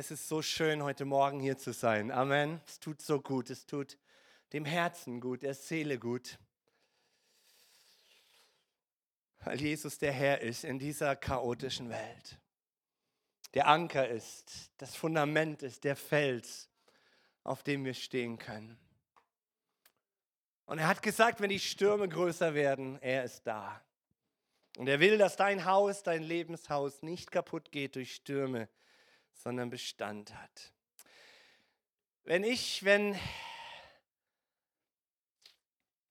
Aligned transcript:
Es 0.00 0.12
ist 0.12 0.28
so 0.28 0.42
schön, 0.42 0.84
heute 0.84 1.04
Morgen 1.04 1.40
hier 1.40 1.58
zu 1.58 1.72
sein. 1.72 2.12
Amen. 2.12 2.60
Es 2.68 2.78
tut 2.78 3.02
so 3.02 3.20
gut. 3.20 3.50
Es 3.50 3.66
tut 3.66 3.98
dem 4.52 4.64
Herzen 4.64 5.20
gut, 5.20 5.42
der 5.42 5.54
Seele 5.54 5.98
gut. 5.98 6.38
Weil 9.40 9.60
Jesus 9.60 9.98
der 9.98 10.12
Herr 10.12 10.40
ist 10.40 10.62
in 10.62 10.78
dieser 10.78 11.16
chaotischen 11.16 11.90
Welt. 11.90 12.38
Der 13.54 13.66
Anker 13.66 14.08
ist, 14.08 14.70
das 14.76 14.94
Fundament 14.94 15.64
ist, 15.64 15.82
der 15.82 15.96
Fels, 15.96 16.68
auf 17.42 17.64
dem 17.64 17.84
wir 17.84 17.94
stehen 17.94 18.38
können. 18.38 18.78
Und 20.66 20.78
er 20.78 20.86
hat 20.86 21.02
gesagt, 21.02 21.40
wenn 21.40 21.50
die 21.50 21.58
Stürme 21.58 22.08
größer 22.08 22.54
werden, 22.54 23.02
er 23.02 23.24
ist 23.24 23.48
da. 23.48 23.82
Und 24.76 24.86
er 24.86 25.00
will, 25.00 25.18
dass 25.18 25.34
dein 25.34 25.64
Haus, 25.64 26.04
dein 26.04 26.22
Lebenshaus 26.22 27.02
nicht 27.02 27.32
kaputt 27.32 27.72
geht 27.72 27.96
durch 27.96 28.14
Stürme, 28.14 28.68
sondern 29.38 29.70
Bestand 29.70 30.34
hat. 30.34 30.72
Wenn 32.24 32.44
ich, 32.44 32.84
wenn, 32.84 33.18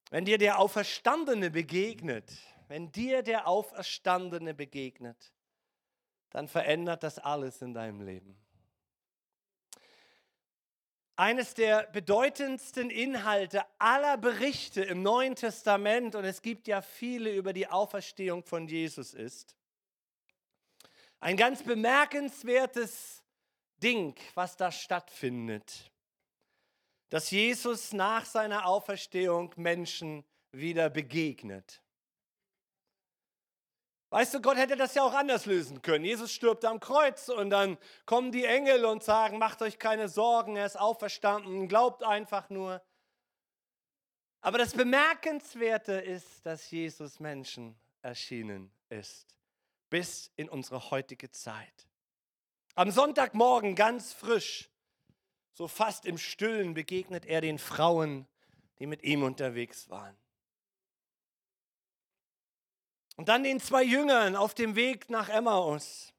wenn 0.10 0.26
dir 0.26 0.38
der 0.38 0.58
Auferstandene 0.60 1.52
begegnet, 1.52 2.32
wenn 2.70 2.92
dir 2.92 3.22
der 3.22 3.48
Auferstandene 3.48 4.54
begegnet, 4.54 5.34
dann 6.32 6.48
verändert 6.48 7.04
das 7.04 7.20
alles 7.20 7.62
in 7.62 7.74
deinem 7.74 8.02
Leben. 8.02 8.38
Eines 11.16 11.54
der 11.54 11.88
bedeutendsten 11.88 12.90
Inhalte 12.90 13.64
aller 13.80 14.18
Berichte 14.18 14.84
im 14.84 15.02
Neuen 15.02 15.36
Testament, 15.36 16.16
und 16.16 16.26
es 16.26 16.42
gibt 16.42 16.68
ja 16.68 16.82
viele 16.82 17.34
über 17.34 17.54
die 17.54 17.68
Auferstehung 17.68 18.44
von 18.44 18.68
Jesus, 18.68 19.14
ist, 19.14 19.57
ein 21.20 21.38
ganz 21.38 21.64
bemerkenswertes 21.64 23.24
Ding, 23.82 24.16
was 24.34 24.56
da 24.58 24.72
stattfindet, 24.72 25.92
dass 27.10 27.32
Jesus 27.32 27.94
nach 27.94 28.26
seiner 28.26 28.66
Auferstehung 28.66 29.54
Menschen 29.56 30.24
wieder 30.52 30.90
begegnet. 30.90 31.82
Weißt 34.10 34.34
du, 34.34 34.42
Gott 34.42 34.58
hätte 34.58 34.78
das 34.78 34.96
ja 34.96 35.04
auch 35.04 35.14
anders 35.14 35.46
lösen 35.46 35.82
können. 35.82 36.06
Jesus 36.06 36.32
stirbt 36.32 36.64
am 36.64 36.80
Kreuz 36.80 37.28
und 37.28 37.50
dann 37.50 37.78
kommen 38.06 38.32
die 38.32 38.46
Engel 38.46 38.86
und 38.86 39.04
sagen, 39.04 39.38
macht 39.38 39.62
euch 39.62 39.80
keine 39.80 40.08
Sorgen, 40.08 40.56
er 40.56 40.66
ist 40.66 40.80
auferstanden, 40.80 41.68
glaubt 41.68 42.04
einfach 42.04 42.50
nur. 42.50 42.82
Aber 44.40 44.58
das 44.58 44.74
Bemerkenswerte 44.74 45.94
ist, 45.94 46.46
dass 46.46 46.72
Jesus 46.72 47.20
Menschen 47.20 47.78
erschienen 48.02 48.72
ist 48.88 49.38
bis 49.90 50.32
in 50.36 50.50
unsere 50.50 50.92
heutige 50.92 51.32
Zeit. 51.32 51.88
Am 52.76 52.92
Sonntagmorgen 52.92 53.76
ganz 53.76 54.14
frisch, 54.14 54.70
so 55.54 55.68
fast 55.68 56.06
im 56.06 56.18
Stillen, 56.18 56.74
begegnet 56.74 57.26
er 57.26 57.42
den 57.42 57.58
Frauen, 57.58 58.28
die 58.80 58.86
mit 58.86 59.04
ihm 59.04 59.24
unterwegs 59.24 59.90
waren. 59.90 60.16
Und 63.16 63.30
dann 63.30 63.44
den 63.44 63.60
zwei 63.60 63.84
Jüngern 63.84 64.36
auf 64.36 64.54
dem 64.54 64.76
Weg 64.76 65.10
nach 65.10 65.30
Emmaus. 65.30 66.14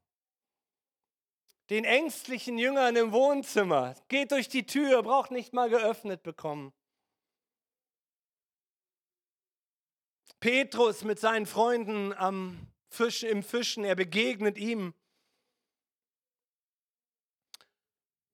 Den 1.71 1.85
ängstlichen 1.85 2.59
Jüngern 2.59 2.97
im 2.97 3.13
Wohnzimmer. 3.13 3.95
Geht 4.09 4.33
durch 4.33 4.49
die 4.49 4.67
Tür, 4.67 5.03
braucht 5.05 5.31
nicht 5.31 5.53
mal 5.53 5.71
geöffnet 5.71 6.25
bekommen. 6.25 6.73
Petrus 10.41 11.05
mit 11.05 11.21
seinen 11.21 11.47
Freunden 11.47 12.13
am 12.13 12.67
Fisch, 12.89 13.23
im 13.23 13.43
Fischen, 13.43 13.85
er 13.85 13.95
begegnet 13.95 14.59
ihm. 14.59 14.95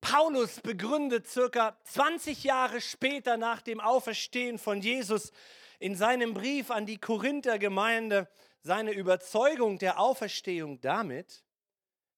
Paulus 0.01 0.61
begründet 0.61 1.27
circa 1.27 1.79
20 1.85 2.45
Jahre 2.45 2.81
später 2.81 3.37
nach 3.37 3.63
dem 3.63 3.81
Auferstehen 3.81 4.59
von 4.59 4.81
Jesus 4.81 5.33
in 5.79 5.97
seinem 5.97 6.35
Brief 6.35 6.71
an 6.71 6.87
die 6.87 6.99
Korinther 6.99 7.59
Gemeinde 7.59 8.29
seine 8.61 8.93
Überzeugung 8.93 9.79
der 9.79 9.98
Auferstehung 9.98 10.81
damit, 10.81 11.45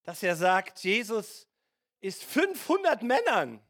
dass 0.03 0.23
er 0.23 0.35
sagt, 0.35 0.83
Jesus 0.83 1.47
ist 1.99 2.23
500 2.23 3.03
Männern. 3.03 3.61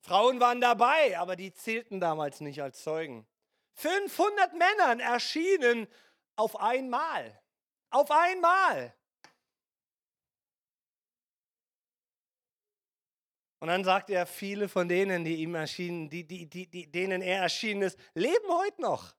Frauen 0.00 0.40
waren 0.40 0.60
dabei, 0.60 1.18
aber 1.18 1.36
die 1.36 1.52
zählten 1.52 2.00
damals 2.00 2.40
nicht 2.40 2.62
als 2.62 2.82
Zeugen. 2.82 3.26
500 3.74 4.52
Männern 4.54 5.00
erschienen 5.00 5.88
auf 6.36 6.60
einmal. 6.60 7.40
Auf 7.90 8.10
einmal. 8.10 8.94
Und 13.60 13.68
dann 13.68 13.84
sagt 13.84 14.08
er, 14.08 14.26
viele 14.26 14.68
von 14.68 14.88
denen, 14.88 15.22
die 15.22 15.36
ihm 15.36 15.54
erschienen, 15.54 16.08
die, 16.08 16.24
die, 16.24 16.46
die, 16.46 16.90
denen 16.90 17.20
er 17.20 17.42
erschienen 17.42 17.82
ist, 17.82 17.98
leben 18.14 18.48
heute 18.48 18.80
noch. 18.80 19.14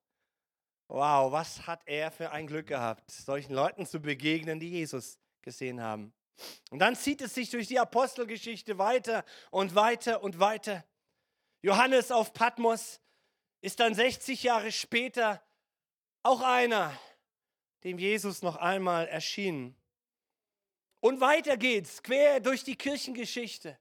Wow, 0.88 1.32
was 1.32 1.68
hat 1.68 1.84
er 1.86 2.12
für 2.12 2.32
ein 2.32 2.48
Glück 2.48 2.68
gehabt, 2.68 3.10
solchen 3.12 3.54
Leuten 3.54 3.86
zu 3.86 4.02
begegnen, 4.02 4.60
die 4.60 4.70
Jesus 4.70 5.20
gesehen 5.42 5.80
haben. 5.80 6.12
Und 6.72 6.80
dann 6.80 6.96
zieht 6.96 7.22
es 7.22 7.36
sich 7.36 7.50
durch 7.52 7.68
die 7.68 7.80
Apostelgeschichte 7.80 8.78
weiter 8.78 9.24
und 9.52 9.76
weiter 9.76 10.24
und 10.24 10.40
weiter. 10.40 10.84
Johannes 11.62 12.12
auf 12.12 12.34
Patmos 12.34 13.00
ist 13.62 13.80
dann 13.80 13.94
60 13.94 14.42
Jahre 14.42 14.72
später 14.72 15.42
auch 16.24 16.42
einer, 16.42 16.92
dem 17.84 17.98
Jesus 17.98 18.42
noch 18.42 18.56
einmal 18.58 19.08
erschien. 19.08 19.76
Und 21.00 21.20
weiter 21.20 21.58
geht's, 21.58 22.04
quer 22.04 22.40
durch 22.40 22.64
die 22.64 22.76
Kirchengeschichte. 22.76 23.78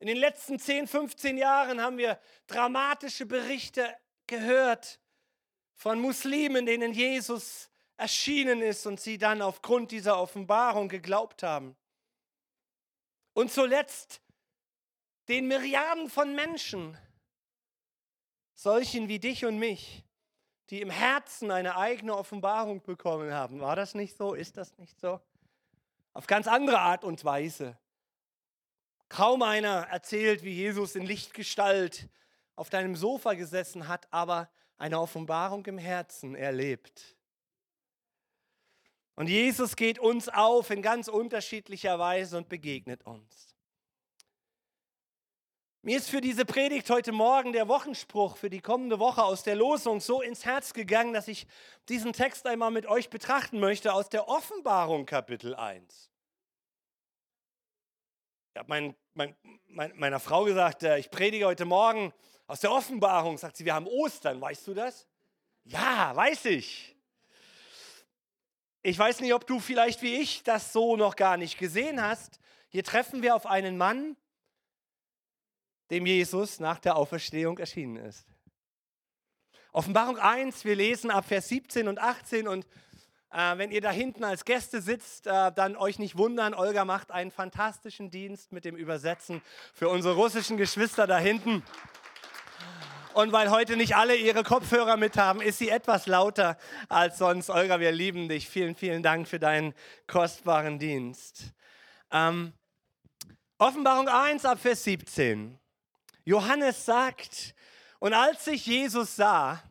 In 0.00 0.06
den 0.06 0.16
letzten 0.16 0.58
10, 0.58 0.86
15 0.86 1.38
Jahren 1.38 1.80
haben 1.80 1.98
wir 1.98 2.20
dramatische 2.46 3.26
Berichte 3.26 3.96
gehört 4.26 5.00
von 5.74 6.00
Muslimen, 6.00 6.66
denen 6.66 6.92
Jesus 6.92 7.70
erschienen 7.96 8.62
ist 8.62 8.86
und 8.86 9.00
sie 9.00 9.18
dann 9.18 9.42
aufgrund 9.42 9.90
dieser 9.90 10.18
Offenbarung 10.18 10.88
geglaubt 10.88 11.42
haben. 11.42 11.76
Und 13.32 13.52
zuletzt 13.52 14.20
den 15.28 15.46
Milliarden 15.46 16.08
von 16.08 16.34
Menschen, 16.34 16.96
solchen 18.54 19.08
wie 19.08 19.18
dich 19.18 19.44
und 19.44 19.58
mich, 19.58 20.04
die 20.70 20.80
im 20.80 20.90
Herzen 20.90 21.50
eine 21.50 21.76
eigene 21.76 22.16
Offenbarung 22.16 22.82
bekommen 22.82 23.32
haben. 23.32 23.60
War 23.60 23.76
das 23.76 23.94
nicht 23.94 24.16
so? 24.16 24.34
Ist 24.34 24.56
das 24.56 24.76
nicht 24.78 25.00
so? 25.00 25.20
Auf 26.12 26.26
ganz 26.26 26.46
andere 26.46 26.78
Art 26.80 27.04
und 27.04 27.24
Weise. 27.24 27.78
Kaum 29.08 29.42
einer 29.42 29.86
erzählt, 29.90 30.42
wie 30.42 30.52
Jesus 30.52 30.94
in 30.94 31.06
Lichtgestalt 31.06 32.08
auf 32.56 32.68
deinem 32.68 32.96
Sofa 32.96 33.34
gesessen 33.34 33.88
hat, 33.88 34.06
aber 34.10 34.50
eine 34.76 35.00
Offenbarung 35.00 35.64
im 35.66 35.78
Herzen 35.78 36.34
erlebt. 36.34 37.16
Und 39.14 39.28
Jesus 39.28 39.74
geht 39.74 39.98
uns 39.98 40.28
auf 40.28 40.70
in 40.70 40.82
ganz 40.82 41.08
unterschiedlicher 41.08 41.98
Weise 41.98 42.36
und 42.36 42.48
begegnet 42.48 43.04
uns. 43.04 43.47
Mir 45.82 45.96
ist 45.96 46.10
für 46.10 46.20
diese 46.20 46.44
Predigt 46.44 46.90
heute 46.90 47.12
Morgen 47.12 47.52
der 47.52 47.68
Wochenspruch 47.68 48.36
für 48.36 48.50
die 48.50 48.60
kommende 48.60 48.98
Woche 48.98 49.22
aus 49.22 49.44
der 49.44 49.54
Losung 49.54 50.00
so 50.00 50.20
ins 50.20 50.44
Herz 50.44 50.72
gegangen, 50.72 51.12
dass 51.12 51.28
ich 51.28 51.46
diesen 51.88 52.12
Text 52.12 52.48
einmal 52.48 52.72
mit 52.72 52.86
euch 52.86 53.10
betrachten 53.10 53.60
möchte 53.60 53.92
aus 53.94 54.08
der 54.08 54.26
Offenbarung 54.28 55.06
Kapitel 55.06 55.54
1. 55.54 56.10
Ich 58.54 58.58
habe 58.58 58.68
mein, 58.68 58.96
mein, 59.14 59.36
mein, 59.68 59.96
meiner 59.96 60.18
Frau 60.18 60.42
gesagt, 60.44 60.82
äh, 60.82 60.98
ich 60.98 61.12
predige 61.12 61.46
heute 61.46 61.64
Morgen 61.64 62.12
aus 62.48 62.58
der 62.58 62.72
Offenbarung. 62.72 63.38
Sagt 63.38 63.56
sie, 63.56 63.64
wir 63.64 63.74
haben 63.74 63.86
Ostern, 63.86 64.40
weißt 64.40 64.66
du 64.66 64.74
das? 64.74 65.06
Ja, 65.62 66.10
weiß 66.16 66.46
ich. 66.46 66.96
Ich 68.82 68.98
weiß 68.98 69.20
nicht, 69.20 69.32
ob 69.32 69.46
du 69.46 69.60
vielleicht 69.60 70.02
wie 70.02 70.16
ich 70.16 70.42
das 70.42 70.72
so 70.72 70.96
noch 70.96 71.14
gar 71.14 71.36
nicht 71.36 71.56
gesehen 71.56 72.02
hast. 72.02 72.40
Hier 72.68 72.82
treffen 72.82 73.22
wir 73.22 73.36
auf 73.36 73.46
einen 73.46 73.76
Mann, 73.78 74.16
dem 75.90 76.06
Jesus 76.06 76.60
nach 76.60 76.78
der 76.78 76.96
Auferstehung 76.96 77.58
erschienen 77.58 77.96
ist. 77.96 78.26
Offenbarung 79.72 80.18
1, 80.18 80.64
wir 80.64 80.76
lesen 80.76 81.10
ab 81.10 81.26
Vers 81.26 81.48
17 81.48 81.88
und 81.88 81.98
18 81.98 82.48
und 82.48 82.66
äh, 83.30 83.58
wenn 83.58 83.70
ihr 83.70 83.82
da 83.82 83.90
hinten 83.90 84.24
als 84.24 84.44
Gäste 84.44 84.80
sitzt, 84.80 85.26
äh, 85.26 85.52
dann 85.52 85.76
euch 85.76 85.98
nicht 85.98 86.16
wundern, 86.16 86.54
Olga 86.54 86.84
macht 86.84 87.10
einen 87.10 87.30
fantastischen 87.30 88.10
Dienst 88.10 88.52
mit 88.52 88.64
dem 88.64 88.76
Übersetzen 88.76 89.42
für 89.74 89.88
unsere 89.90 90.14
russischen 90.14 90.56
Geschwister 90.56 91.06
da 91.06 91.18
hinten. 91.18 91.62
Und 93.12 93.32
weil 93.32 93.50
heute 93.50 93.76
nicht 93.76 93.96
alle 93.96 94.16
ihre 94.16 94.44
Kopfhörer 94.44 94.96
mit 94.96 95.16
haben, 95.16 95.40
ist 95.40 95.58
sie 95.58 95.68
etwas 95.68 96.06
lauter 96.06 96.56
als 96.88 97.18
sonst. 97.18 97.50
Olga, 97.50 97.80
wir 97.80 97.90
lieben 97.90 98.28
dich. 98.28 98.48
Vielen, 98.48 98.76
vielen 98.76 99.02
Dank 99.02 99.28
für 99.28 99.38
deinen 99.38 99.74
kostbaren 100.06 100.78
Dienst. 100.78 101.52
Ähm, 102.10 102.52
Offenbarung 103.58 104.08
1 104.08 104.44
ab 104.44 104.60
Vers 104.60 104.84
17. 104.84 105.57
Johannes 106.28 106.84
sagt, 106.84 107.54
und 108.00 108.12
als 108.12 108.46
ich 108.48 108.66
Jesus 108.66 109.16
sah, 109.16 109.62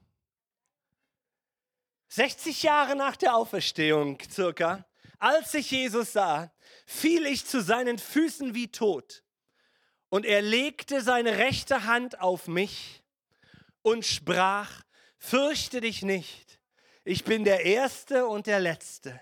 60 2.07 2.63
Jahre 2.63 2.95
nach 2.95 3.15
der 3.15 3.36
Auferstehung 3.36 4.18
circa, 4.27 4.83
Als 5.19 5.54
ich 5.54 5.69
Jesus 5.69 6.13
sah, 6.13 6.51
fiel 6.88 7.27
ich 7.27 7.45
zu 7.45 7.62
seinen 7.62 8.00
Füßen 8.00 8.56
wie 8.56 8.71
tot. 8.71 9.24
Und 10.09 10.25
er 10.25 10.42
legte 10.42 11.01
seine 11.01 11.38
rechte 11.38 11.83
Hand 11.83 12.21
auf 12.21 12.48
mich 12.48 13.04
und 13.83 14.04
sprach, 14.04 14.81
fürchte 15.19 15.80
dich 15.80 16.01
nicht, 16.01 16.59
ich 17.04 17.24
bin 17.24 17.44
der 17.44 17.65
Erste 17.65 18.25
und 18.25 18.48
der 18.48 18.59
Letzte 18.59 19.21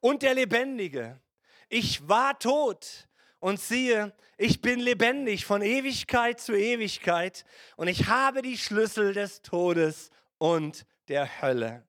und 0.00 0.20
der 0.20 0.34
Lebendige. 0.34 1.22
Ich 1.70 2.06
war 2.06 2.38
tot 2.38 3.08
und 3.38 3.60
siehe, 3.60 4.14
ich 4.36 4.60
bin 4.60 4.80
lebendig 4.80 5.46
von 5.46 5.62
Ewigkeit 5.62 6.40
zu 6.40 6.54
Ewigkeit 6.54 7.44
und 7.76 7.88
ich 7.88 8.06
habe 8.06 8.42
die 8.42 8.58
Schlüssel 8.58 9.14
des 9.14 9.42
Todes 9.42 10.10
und 10.38 10.84
der 11.08 11.40
Hölle. 11.40 11.84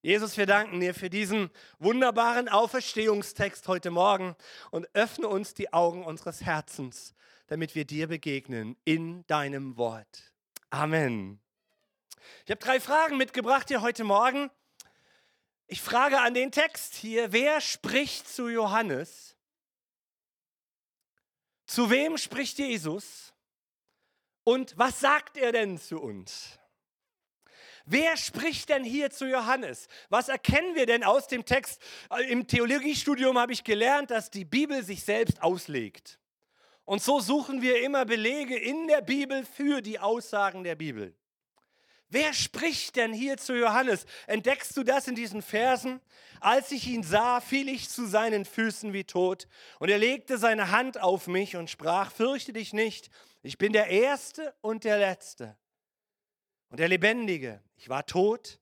Jesus, 0.00 0.36
wir 0.36 0.46
danken 0.46 0.80
dir 0.80 0.94
für 0.94 1.08
diesen 1.08 1.50
wunderbaren 1.78 2.48
Auferstehungstext 2.48 3.66
heute 3.68 3.90
Morgen 3.90 4.36
und 4.70 4.86
öffne 4.92 5.28
uns 5.28 5.54
die 5.54 5.72
Augen 5.72 6.04
unseres 6.04 6.42
Herzens, 6.42 7.14
damit 7.46 7.74
wir 7.74 7.86
dir 7.86 8.06
begegnen 8.06 8.76
in 8.84 9.26
deinem 9.26 9.76
Wort. 9.76 10.34
Amen. 10.70 11.40
Ich 12.44 12.50
habe 12.50 12.60
drei 12.60 12.80
Fragen 12.80 13.16
mitgebracht 13.16 13.68
hier 13.68 13.80
heute 13.80 14.04
Morgen. 14.04 14.50
Ich 15.66 15.80
frage 15.80 16.20
an 16.20 16.34
den 16.34 16.52
Text 16.52 16.94
hier, 16.94 17.32
wer 17.32 17.60
spricht 17.62 18.28
zu 18.28 18.48
Johannes? 18.48 19.33
Zu 21.66 21.90
wem 21.90 22.18
spricht 22.18 22.58
Jesus? 22.58 23.32
Und 24.44 24.76
was 24.76 25.00
sagt 25.00 25.36
er 25.36 25.52
denn 25.52 25.78
zu 25.78 26.00
uns? 26.00 26.58
Wer 27.86 28.16
spricht 28.16 28.70
denn 28.70 28.82
hier 28.82 29.10
zu 29.10 29.26
Johannes? 29.26 29.88
Was 30.08 30.28
erkennen 30.28 30.74
wir 30.74 30.86
denn 30.86 31.04
aus 31.04 31.28
dem 31.28 31.44
Text? 31.44 31.82
Im 32.28 32.46
Theologiestudium 32.46 33.38
habe 33.38 33.52
ich 33.52 33.62
gelernt, 33.62 34.10
dass 34.10 34.30
die 34.30 34.44
Bibel 34.44 34.82
sich 34.82 35.04
selbst 35.04 35.42
auslegt. 35.42 36.18
Und 36.86 37.02
so 37.02 37.20
suchen 37.20 37.62
wir 37.62 37.82
immer 37.82 38.04
Belege 38.04 38.56
in 38.56 38.86
der 38.88 39.02
Bibel 39.02 39.44
für 39.44 39.82
die 39.82 39.98
Aussagen 39.98 40.64
der 40.64 40.76
Bibel. 40.76 41.14
Wer 42.14 42.32
spricht 42.32 42.94
denn 42.94 43.12
hier 43.12 43.38
zu 43.38 43.58
Johannes? 43.58 44.06
Entdeckst 44.28 44.76
du 44.76 44.84
das 44.84 45.08
in 45.08 45.16
diesen 45.16 45.42
Versen? 45.42 46.00
Als 46.38 46.70
ich 46.70 46.86
ihn 46.86 47.02
sah, 47.02 47.40
fiel 47.40 47.68
ich 47.68 47.88
zu 47.88 48.06
seinen 48.06 48.44
Füßen 48.44 48.92
wie 48.92 49.02
tot, 49.02 49.48
und 49.80 49.88
er 49.88 49.98
legte 49.98 50.38
seine 50.38 50.70
Hand 50.70 51.00
auf 51.00 51.26
mich 51.26 51.56
und 51.56 51.70
sprach, 51.70 52.12
fürchte 52.12 52.52
dich 52.52 52.72
nicht, 52.72 53.10
ich 53.42 53.58
bin 53.58 53.72
der 53.72 53.88
Erste 53.88 54.54
und 54.60 54.84
der 54.84 54.98
Letzte 54.98 55.56
und 56.68 56.78
der 56.78 56.86
Lebendige. 56.86 57.60
Ich 57.74 57.88
war 57.88 58.06
tot 58.06 58.60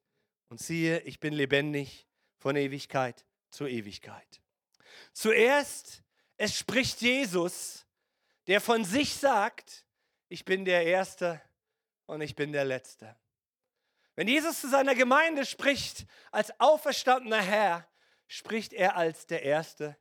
und 0.49 0.59
siehe, 0.59 1.01
ich 1.01 1.21
bin 1.21 1.35
lebendig 1.35 2.07
von 2.39 2.57
Ewigkeit 2.57 3.27
zu 3.51 3.67
Ewigkeit. 3.67 4.41
Zuerst, 5.13 6.03
es 6.39 6.57
spricht 6.57 7.03
Jesus, 7.03 7.85
der 8.47 8.63
von 8.63 8.87
sich 8.87 9.13
sagt, 9.13 9.85
ich 10.31 10.47
bin 10.47 10.65
der 10.65 10.87
Erste 10.87 11.43
und 12.07 12.23
ich 12.23 12.35
bin 12.35 12.53
der 12.53 12.65
Letzte. 12.65 13.15
Wenn 14.15 14.29
Jesus 14.29 14.61
zu 14.61 14.69
seiner 14.69 14.95
Gemeinde 14.95 15.47
spricht 15.47 16.07
als 16.31 16.59
auferstandener 16.61 17.41
Herr, 17.41 17.89
spricht 18.27 18.73
er 18.73 18.97
als 18.97 19.27
der 19.27 19.43
Erste 19.43 19.97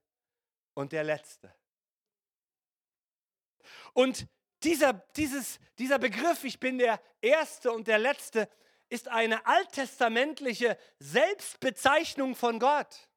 und 0.74 0.92
der 0.92 1.04
Letzte. 1.04 1.54
Und 3.94 4.28
dieser, 4.63 4.94
dieses, 5.16 5.60
dieser 5.78 6.00
Begriff, 6.00 6.44
ich 6.44 6.60
bin 6.60 6.78
der 6.78 7.02
Erste 7.22 7.72
und 7.72 7.88
der 7.88 8.00
Letzte, 8.00 8.50
ist 8.90 9.08
eine 9.08 9.46
alttestamentliche 9.46 10.78
Selbstbezeichnung 11.00 12.36
von 12.36 12.60
Gott. 12.60 13.10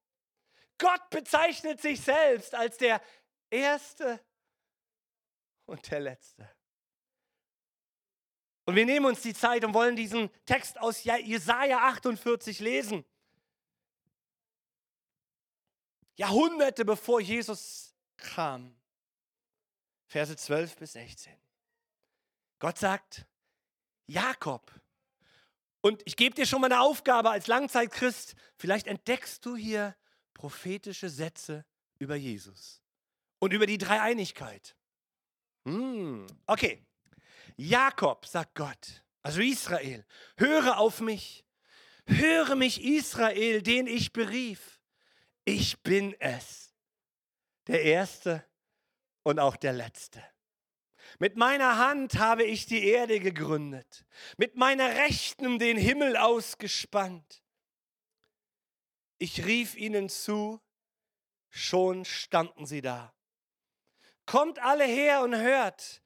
Gott 0.78 1.10
bezeichnet 1.10 1.80
sich 1.80 2.00
selbst 2.00 2.54
als 2.54 2.76
der 2.78 3.00
Erste 3.50 4.20
und 5.66 5.90
der 5.90 6.00
Letzte. 6.00 6.53
Und 8.66 8.76
wir 8.76 8.86
nehmen 8.86 9.06
uns 9.06 9.20
die 9.20 9.34
Zeit 9.34 9.64
und 9.64 9.74
wollen 9.74 9.96
diesen 9.96 10.30
Text 10.46 10.78
aus 10.80 11.04
Jesaja 11.04 11.78
48 11.78 12.60
lesen. 12.60 13.04
Jahrhunderte 16.16 16.84
bevor 16.84 17.20
Jesus 17.20 17.94
kam. 18.16 18.74
Verse 20.06 20.34
12 20.34 20.76
bis 20.76 20.92
16. 20.92 21.32
Gott 22.58 22.78
sagt, 22.78 23.26
Jakob. 24.06 24.72
Und 25.80 26.02
ich 26.06 26.16
gebe 26.16 26.34
dir 26.34 26.46
schon 26.46 26.60
mal 26.60 26.72
eine 26.72 26.80
Aufgabe 26.80 27.30
als 27.30 27.46
Langzeitchrist. 27.46 28.34
Vielleicht 28.56 28.86
entdeckst 28.86 29.44
du 29.44 29.56
hier 29.56 29.94
prophetische 30.32 31.10
Sätze 31.10 31.66
über 31.98 32.16
Jesus 32.16 32.80
und 33.38 33.52
über 33.52 33.66
die 33.66 33.76
Dreieinigkeit. 33.76 34.76
Hm, 35.64 36.26
okay. 36.46 36.86
Jakob, 37.56 38.26
sagt 38.26 38.54
Gott, 38.54 39.04
also 39.22 39.40
Israel, 39.40 40.04
höre 40.36 40.78
auf 40.78 41.00
mich. 41.00 41.44
Höre 42.06 42.54
mich, 42.54 42.84
Israel, 42.84 43.62
den 43.62 43.86
ich 43.86 44.12
berief. 44.12 44.80
Ich 45.44 45.82
bin 45.82 46.14
es, 46.20 46.74
der 47.66 47.82
Erste 47.82 48.44
und 49.22 49.38
auch 49.38 49.56
der 49.56 49.72
Letzte. 49.72 50.22
Mit 51.18 51.36
meiner 51.36 51.78
Hand 51.78 52.18
habe 52.18 52.44
ich 52.44 52.66
die 52.66 52.86
Erde 52.86 53.20
gegründet, 53.20 54.04
mit 54.36 54.56
meiner 54.56 54.88
Rechten 54.96 55.58
den 55.58 55.76
Himmel 55.76 56.16
ausgespannt. 56.16 57.42
Ich 59.18 59.44
rief 59.46 59.76
ihnen 59.76 60.08
zu, 60.08 60.60
schon 61.48 62.04
standen 62.04 62.66
sie 62.66 62.82
da. 62.82 63.14
Kommt 64.26 64.58
alle 64.58 64.84
her 64.84 65.22
und 65.22 65.36
hört, 65.36 66.02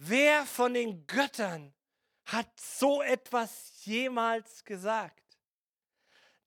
wer 0.00 0.46
von 0.46 0.74
den 0.74 1.06
Göttern 1.06 1.74
hat 2.24 2.48
so 2.58 3.02
etwas 3.02 3.84
jemals 3.84 4.64
gesagt? 4.64 5.38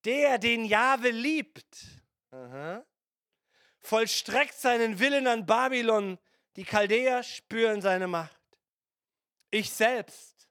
Der, 0.05 0.37
den 0.37 0.65
Jahwe 0.65 1.11
liebt, 1.11 1.77
aha, 2.31 2.85
vollstreckt 3.79 4.55
seinen 4.55 4.99
Willen 4.99 5.27
an 5.27 5.45
Babylon. 5.45 6.17
Die 6.55 6.65
Chaldäer 6.65 7.23
spüren 7.23 7.81
seine 7.81 8.07
Macht. 8.07 8.41
Ich 9.49 9.71
selbst, 9.71 10.49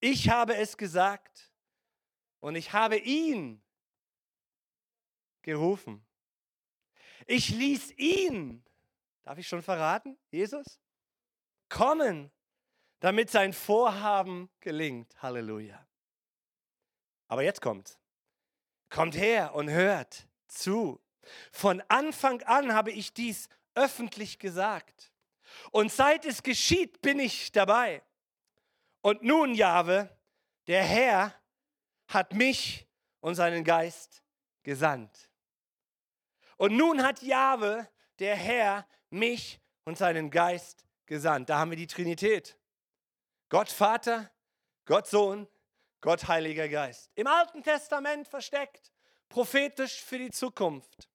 ich 0.00 0.28
habe 0.28 0.56
es 0.56 0.76
gesagt 0.76 1.50
und 2.40 2.56
ich 2.56 2.72
habe 2.72 2.98
ihn 2.98 3.62
gerufen. 5.40 6.06
Ich 7.26 7.48
ließ 7.48 7.92
ihn, 7.92 8.64
darf 9.22 9.38
ich 9.38 9.48
schon 9.48 9.62
verraten, 9.62 10.18
Jesus, 10.30 10.81
kommen, 11.72 12.30
damit 13.00 13.30
sein 13.30 13.52
Vorhaben 13.52 14.50
gelingt. 14.60 15.20
Halleluja. 15.20 15.84
Aber 17.28 17.42
jetzt 17.42 17.60
kommt. 17.60 17.98
Kommt 18.90 19.16
her 19.16 19.54
und 19.54 19.70
hört 19.70 20.28
zu. 20.48 21.00
Von 21.50 21.82
Anfang 21.88 22.42
an 22.42 22.74
habe 22.74 22.92
ich 22.92 23.14
dies 23.14 23.48
öffentlich 23.74 24.38
gesagt. 24.38 25.12
Und 25.70 25.90
seit 25.90 26.26
es 26.26 26.42
geschieht, 26.42 27.00
bin 27.00 27.18
ich 27.18 27.52
dabei. 27.52 28.02
Und 29.00 29.22
nun, 29.22 29.54
Jahwe, 29.54 30.14
der 30.66 30.84
Herr 30.84 31.34
hat 32.08 32.34
mich 32.34 32.86
und 33.20 33.34
seinen 33.34 33.64
Geist 33.64 34.22
gesandt. 34.62 35.30
Und 36.58 36.76
nun 36.76 37.02
hat 37.02 37.22
Jahwe, 37.22 37.88
der 38.18 38.36
Herr, 38.36 38.86
mich 39.10 39.60
und 39.84 39.96
seinen 39.96 40.30
Geist 40.30 40.86
gesandt. 41.12 41.50
Da 41.50 41.58
haben 41.58 41.70
wir 41.70 41.76
die 41.76 41.86
Trinität. 41.86 42.56
Gott 43.50 43.68
Vater, 43.68 44.30
Gott 44.86 45.06
Sohn, 45.06 45.46
Gott 46.00 46.26
Heiliger 46.26 46.68
Geist. 46.68 47.10
Im 47.14 47.26
Alten 47.26 47.62
Testament 47.62 48.26
versteckt, 48.26 48.90
prophetisch 49.28 50.02
für 50.02 50.16
die 50.16 50.30
Zukunft. 50.30 51.10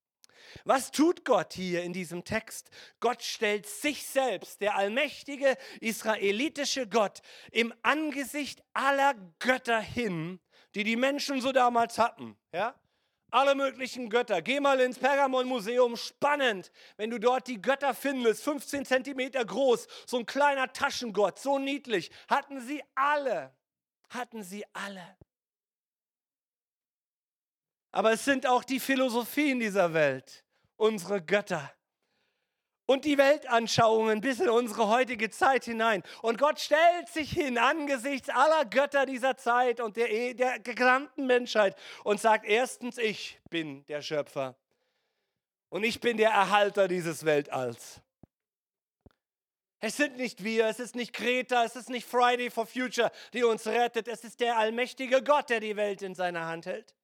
Was 0.65 0.91
tut 0.91 1.25
Gott 1.25 1.53
hier 1.53 1.83
in 1.83 1.93
diesem 1.93 2.23
Text? 2.23 2.69
Gott 2.99 3.23
stellt 3.23 3.65
sich 3.65 4.05
selbst, 4.05 4.61
der 4.61 4.75
allmächtige 4.75 5.57
israelitische 5.81 6.87
Gott, 6.87 7.21
im 7.51 7.73
Angesicht 7.81 8.63
aller 8.73 9.15
Götter 9.39 9.81
hin, 9.81 10.39
die 10.75 10.83
die 10.83 10.95
Menschen 10.95 11.41
so 11.41 11.51
damals 11.51 11.97
hatten. 11.97 12.37
Ja? 12.53 12.79
Alle 13.37 13.53
möglichen 13.53 14.09
Götter. 14.09 14.41
Geh 14.41 14.59
mal 14.59 14.79
ins 14.79 14.97
Pergamon-Museum, 14.97 15.95
spannend, 15.95 16.71
wenn 16.95 17.11
du 17.11 17.19
dort 17.19 17.45
die 17.45 17.61
Götter 17.61 17.93
findest, 17.93 18.41
15 18.41 18.83
Zentimeter 18.83 19.45
groß, 19.45 19.87
so 20.07 20.17
ein 20.17 20.25
kleiner 20.25 20.73
Taschengott, 20.73 21.37
so 21.37 21.59
niedlich. 21.59 22.09
Hatten 22.27 22.59
sie 22.61 22.81
alle, 22.95 23.55
hatten 24.09 24.41
sie 24.41 24.65
alle. 24.73 25.15
Aber 27.91 28.11
es 28.11 28.25
sind 28.25 28.47
auch 28.47 28.63
die 28.63 28.79
Philosophien 28.79 29.59
dieser 29.59 29.93
Welt, 29.93 30.43
unsere 30.75 31.21
Götter. 31.21 31.76
Und 32.87 33.05
die 33.05 33.17
Weltanschauungen 33.17 34.21
bis 34.21 34.39
in 34.39 34.49
unsere 34.49 34.87
heutige 34.87 35.29
Zeit 35.29 35.65
hinein. 35.65 36.03
Und 36.21 36.37
Gott 36.37 36.59
stellt 36.59 37.09
sich 37.09 37.29
hin 37.29 37.57
angesichts 37.57 38.29
aller 38.29 38.63
Götter 38.65 39.05
dieser 39.05 39.35
Zeit 39.35 39.81
und 39.81 39.97
der, 39.97 40.33
der 40.33 40.59
gesamten 40.59 41.27
Menschheit 41.27 41.75
und 42.05 42.19
sagt 42.19 42.45
erstens, 42.45 42.97
ich 42.97 43.39
bin 43.49 43.85
der 43.87 44.01
Schöpfer. 44.01 44.55
Und 45.69 45.83
ich 45.83 45.99
bin 45.99 46.15
der 46.15 46.29
Erhalter 46.29 46.87
dieses 46.87 47.25
Weltalls. 47.25 48.01
Es 49.79 49.97
sind 49.97 50.17
nicht 50.17 50.43
wir, 50.43 50.65
es 50.67 50.79
ist 50.79 50.95
nicht 50.95 51.13
Greta, 51.13 51.63
es 51.63 51.75
ist 51.75 51.89
nicht 51.89 52.07
Friday 52.07 52.49
for 52.49 52.65
Future, 52.65 53.11
die 53.33 53.43
uns 53.43 53.67
rettet. 53.67 54.07
Es 54.07 54.23
ist 54.23 54.39
der 54.39 54.57
allmächtige 54.57 55.21
Gott, 55.21 55.49
der 55.49 55.59
die 55.59 55.75
Welt 55.75 56.01
in 56.01 56.15
seiner 56.15 56.45
Hand 56.47 56.65
hält. 56.65 56.95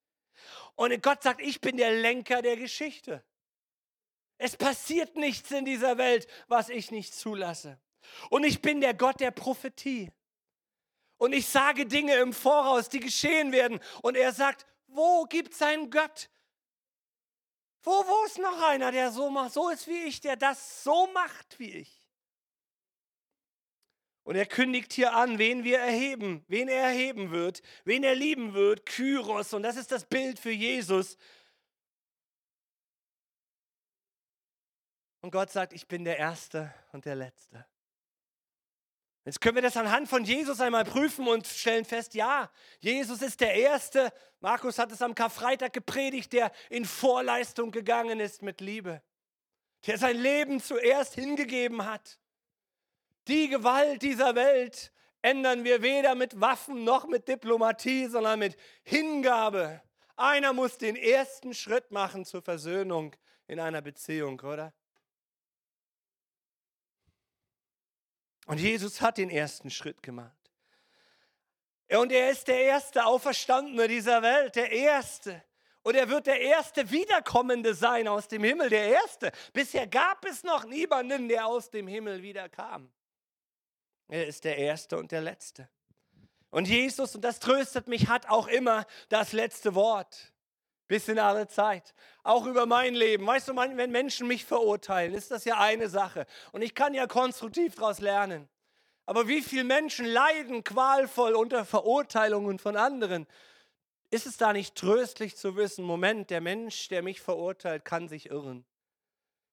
Und 0.76 1.04
Gott 1.04 1.22
sagt, 1.22 1.42
ich 1.42 1.62
bin 1.62 1.78
der 1.78 1.92
Lenker 1.92 2.42
der 2.42 2.56
Geschichte. 2.58 3.24
Es 4.38 4.58
passiert 4.58 5.16
nichts 5.16 5.52
in 5.52 5.66
dieser 5.66 5.98
Welt, 5.98 6.28
was 6.48 6.70
ich 6.70 6.92
nicht 6.92 7.14
zulasse. 7.14 7.80
Und 8.30 8.44
ich 8.44 8.62
bin 8.62 8.82
der 8.82 8.94
Gott 8.94 9.20
der 9.20 9.32
Prophetie. 9.32 10.12
Und 11.18 11.34
ich 11.34 11.48
sage 11.48 11.86
Dinge 11.86 12.16
im 12.18 12.34
Voraus, 12.34 12.90
die 12.90 13.00
geschehen 13.00 13.52
werden. 13.52 13.80
Und 14.02 14.18
er 14.18 14.34
sagt, 14.34 14.66
wo 14.88 15.24
gibt 15.24 15.54
es 15.54 15.62
einen 15.62 15.90
Gott? 15.90 16.30
Wo, 17.84 17.92
wo 17.92 18.26
ist 18.26 18.38
noch 18.38 18.62
einer, 18.62 18.92
der 18.92 19.12
so 19.12 19.30
macht, 19.30 19.54
so 19.54 19.70
ist 19.70 19.88
wie 19.88 20.04
ich, 20.04 20.22
der 20.22 20.38
das 20.38 20.84
so 20.84 21.08
macht 21.08 21.60
wie 21.60 21.72
ich? 21.72 22.04
Und 24.24 24.36
er 24.36 24.46
kündigt 24.46 24.94
hier 24.94 25.14
an, 25.14 25.38
wen 25.38 25.66
wir 25.66 25.80
erheben, 25.80 26.46
wen 26.48 26.70
er 26.70 26.84
erheben 26.84 27.32
wird, 27.32 27.62
wen 27.84 28.04
er 28.04 28.16
lieben 28.16 28.54
wird, 28.54 28.86
Kyros. 28.86 29.54
Und 29.54 29.64
das 29.64 29.76
ist 29.76 29.92
das 29.92 30.06
Bild 30.06 30.40
für 30.40 30.52
Jesus. 30.52 31.18
Und 35.24 35.32
Gott 35.32 35.50
sagt, 35.50 35.72
ich 35.72 35.88
bin 35.88 36.04
der 36.04 36.20
Erste 36.20 36.74
und 36.92 37.06
der 37.06 37.16
Letzte. 37.16 37.66
Jetzt 39.24 39.40
können 39.40 39.56
wir 39.56 39.62
das 39.62 39.78
anhand 39.78 40.10
von 40.10 40.26
Jesus 40.26 40.60
einmal 40.60 40.84
prüfen 40.84 41.30
und 41.30 41.48
stellen 41.48 41.86
fest, 41.86 42.14
ja, 42.14 42.52
Jesus 42.82 43.22
ist 43.22 43.40
der 43.40 43.54
Erste. 43.54 44.12
Markus 44.42 44.78
hat 44.78 44.92
es 44.92 45.02
am 45.02 45.16
Karfreitag 45.16 45.72
gepredigt, 45.72 46.34
der 46.34 46.52
in 46.70 46.84
Vorleistung 46.84 47.72
gegangen 47.72 48.20
ist 48.20 48.42
mit 48.42 48.60
Liebe. 48.60 49.02
Der 49.88 49.98
sein 49.98 50.18
Leben 50.18 50.60
zuerst 50.60 51.16
hingegeben 51.16 51.86
hat. 51.86 52.20
Die 53.30 53.48
Gewalt 53.48 54.02
dieser 54.02 54.36
Welt 54.36 54.92
ändern 55.22 55.64
wir 55.64 55.82
weder 55.82 56.16
mit 56.16 56.42
Waffen 56.42 56.84
noch 56.84 57.08
mit 57.08 57.30
Diplomatie, 57.30 58.08
sondern 58.08 58.40
mit 58.40 58.58
Hingabe. 58.84 59.82
Einer 60.18 60.52
muss 60.52 60.78
den 60.78 60.98
ersten 60.98 61.54
Schritt 61.54 61.92
machen 61.92 62.26
zur 62.26 62.42
Versöhnung 62.42 63.16
in 63.48 63.62
einer 63.62 63.82
Beziehung, 63.82 64.38
oder? 64.42 64.74
Und 68.46 68.60
Jesus 68.60 69.02
hat 69.02 69.18
den 69.18 69.30
ersten 69.30 69.70
Schritt 69.70 70.04
gemacht. 70.04 70.32
Und 71.90 72.12
er 72.12 72.32
ist 72.32 72.48
der 72.48 72.62
erste 72.62 73.06
Auferstandene 73.06 73.88
dieser 73.88 74.22
Welt, 74.22 74.56
der 74.56 74.72
erste. 74.72 75.44
Und 75.84 75.96
er 75.96 76.10
wird 76.10 76.28
der 76.28 76.40
erste 76.40 76.90
Wiederkommende 76.90 77.74
sein 77.74 78.08
aus 78.08 78.28
dem 78.28 78.44
Himmel, 78.44 78.70
der 78.70 78.88
erste. 78.88 79.32
Bisher 79.52 79.86
gab 79.86 80.26
es 80.26 80.44
noch 80.44 80.66
niemanden, 80.66 81.28
der 81.28 81.46
aus 81.46 81.70
dem 81.70 81.88
Himmel 81.88 82.22
wiederkam. 82.22 82.92
Er 84.08 84.28
ist 84.28 84.44
der 84.44 84.58
Erste 84.58 84.98
und 84.98 85.12
der 85.12 85.22
Letzte. 85.22 85.70
Und 86.50 86.68
Jesus, 86.68 87.16
und 87.16 87.22
das 87.22 87.40
tröstet 87.40 87.88
mich, 87.88 88.08
hat 88.08 88.30
auch 88.30 88.48
immer 88.48 88.86
das 89.10 89.34
letzte 89.34 89.76
Wort. 89.76 90.33
Bis 90.88 91.08
in 91.08 91.20
alle 91.20 91.48
Zeit. 91.48 91.94
Auch 92.24 92.46
über 92.46 92.66
mein 92.66 92.94
Leben. 92.94 93.26
Weißt 93.26 93.48
du, 93.48 93.56
wenn 93.56 93.92
Menschen 93.92 94.28
mich 94.28 94.46
verurteilen, 94.46 95.14
ist 95.14 95.32
das 95.32 95.46
ja 95.46 95.60
eine 95.60 95.90
Sache. 95.90 96.26
Und 96.52 96.62
ich 96.62 96.76
kann 96.76 96.94
ja 96.94 97.08
konstruktiv 97.08 97.76
daraus 97.76 98.00
lernen. 98.00 98.50
Aber 99.06 99.28
wie 99.28 99.42
viele 99.42 99.64
Menschen 99.64 100.06
leiden 100.06 100.64
qualvoll 100.64 101.34
unter 101.34 101.66
Verurteilungen 101.66 102.60
von 102.60 102.78
anderen? 102.78 103.28
Ist 104.12 104.26
es 104.26 104.38
da 104.38 104.54
nicht 104.54 104.76
tröstlich 104.76 105.36
zu 105.36 105.56
wissen, 105.56 105.84
Moment, 105.84 106.30
der 106.30 106.42
Mensch, 106.42 106.88
der 106.90 107.02
mich 107.02 107.22
verurteilt, 107.22 107.84
kann 107.84 108.08
sich 108.08 108.30
irren. 108.30 108.66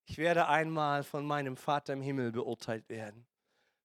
Ich 0.05 0.19
werde 0.19 0.49
einmal 0.49 1.03
von 1.03 1.25
meinem 1.25 1.57
Vater 1.57 1.95
im 1.95 2.03
Himmel 2.03 2.33
beurteilt 2.33 2.89
werden 2.89 3.27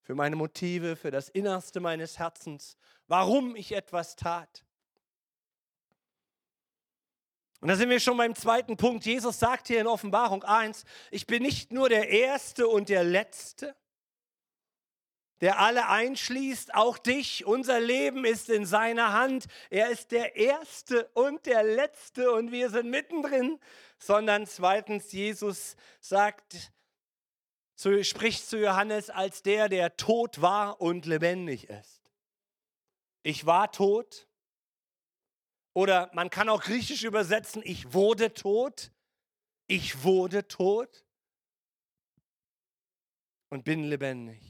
für 0.06 0.14
meine 0.14 0.36
Motive, 0.36 0.96
für 0.96 1.10
das 1.10 1.30
Innerste 1.30 1.80
meines 1.80 2.20
Herzens, 2.20 2.78
warum 3.08 3.56
ich 3.56 3.72
etwas 3.72 4.16
tat. 4.16 4.65
Und 7.66 7.70
da 7.70 7.78
sind 7.78 7.90
wir 7.90 8.00
schon 8.00 8.18
beim 8.18 8.36
zweiten 8.36 8.78
Punkt. 8.78 9.08
Jesus 9.08 9.40
sagt 9.40 9.70
hier 9.70 9.82
in 9.82 9.88
Offenbarung 9.88 10.44
1, 10.44 10.86
ich 11.10 11.26
bin 11.26 11.42
nicht 11.42 11.74
nur 11.74 11.90
der 11.90 12.10
Erste 12.10 12.68
und 12.68 12.90
der 12.90 13.04
Letzte, 13.04 13.76
der 15.42 15.58
alle 15.58 15.88
einschließt, 15.90 16.76
auch 16.76 17.00
dich. 17.00 17.44
Unser 17.48 17.80
Leben 17.80 18.24
ist 18.24 18.52
in 18.52 18.68
seiner 18.68 19.14
Hand. 19.14 19.48
Er 19.72 19.90
ist 19.90 20.12
der 20.12 20.36
Erste 20.36 21.10
und 21.16 21.48
der 21.48 21.64
Letzte 21.64 22.32
und 22.34 22.52
wir 22.52 22.70
sind 22.70 22.92
mittendrin. 22.92 23.60
Sondern 23.98 24.46
zweitens, 24.46 25.12
Jesus 25.12 25.76
sagt, 26.00 26.72
zu, 27.74 28.04
spricht 28.04 28.48
zu 28.48 28.60
Johannes 28.60 29.10
als 29.10 29.42
der, 29.42 29.70
der 29.70 29.98
tot 29.98 30.40
war 30.40 30.82
und 30.82 31.08
lebendig 31.08 31.68
ist. 31.68 32.12
Ich 33.24 33.48
war 33.48 33.72
tot. 33.72 34.28
Oder 35.76 36.10
man 36.14 36.32
kann 36.32 36.50
auch 36.50 36.64
griechisch 36.64 37.04
übersetzen, 37.04 37.62
ich 37.64 37.94
wurde 37.94 38.34
tot. 38.34 38.92
Ich 39.68 40.04
wurde 40.04 40.48
tot 40.48 41.06
und 43.50 43.64
bin 43.64 43.84
lebendig. 43.84 44.42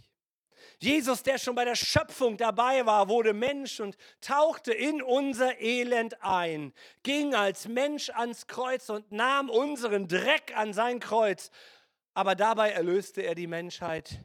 Jesus, 0.79 1.23
der 1.23 1.37
schon 1.37 1.55
bei 1.55 1.65
der 1.65 1.75
Schöpfung 1.75 2.37
dabei 2.37 2.85
war, 2.85 3.09
wurde 3.09 3.33
Mensch 3.33 3.81
und 3.81 3.97
tauchte 4.21 4.73
in 4.73 5.01
unser 5.01 5.59
Elend 5.59 6.21
ein, 6.21 6.73
ging 7.03 7.35
als 7.35 7.67
Mensch 7.67 8.09
ans 8.09 8.47
Kreuz 8.47 8.89
und 8.89 9.11
nahm 9.11 9.49
unseren 9.49 10.07
Dreck 10.07 10.55
an 10.55 10.73
sein 10.73 11.01
Kreuz 11.01 11.51
aber 12.15 12.33
dabei 12.33 12.71
erlöste 12.71 13.21
er 13.21 13.35
die 13.35 13.45
Menschheit. 13.45 14.23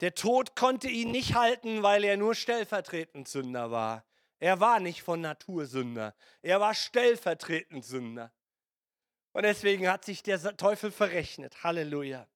Der 0.00 0.14
Tod 0.14 0.54
konnte 0.54 0.88
ihn 0.88 1.10
nicht 1.10 1.34
halten, 1.34 1.82
weil 1.82 2.04
er 2.04 2.16
nur 2.16 2.34
stellvertretend 2.34 3.26
Sünder 3.26 3.70
war. 3.70 4.04
Er 4.42 4.58
war 4.58 4.80
nicht 4.80 5.04
von 5.04 5.20
Natur 5.20 5.66
Sünder, 5.66 6.16
er 6.42 6.58
war 6.58 6.74
stellvertretend 6.74 7.84
Sünder. 7.84 8.32
Und 9.30 9.44
deswegen 9.44 9.86
hat 9.86 10.04
sich 10.04 10.24
der 10.24 10.56
Teufel 10.56 10.90
verrechnet. 10.90 11.62
Halleluja. 11.62 12.26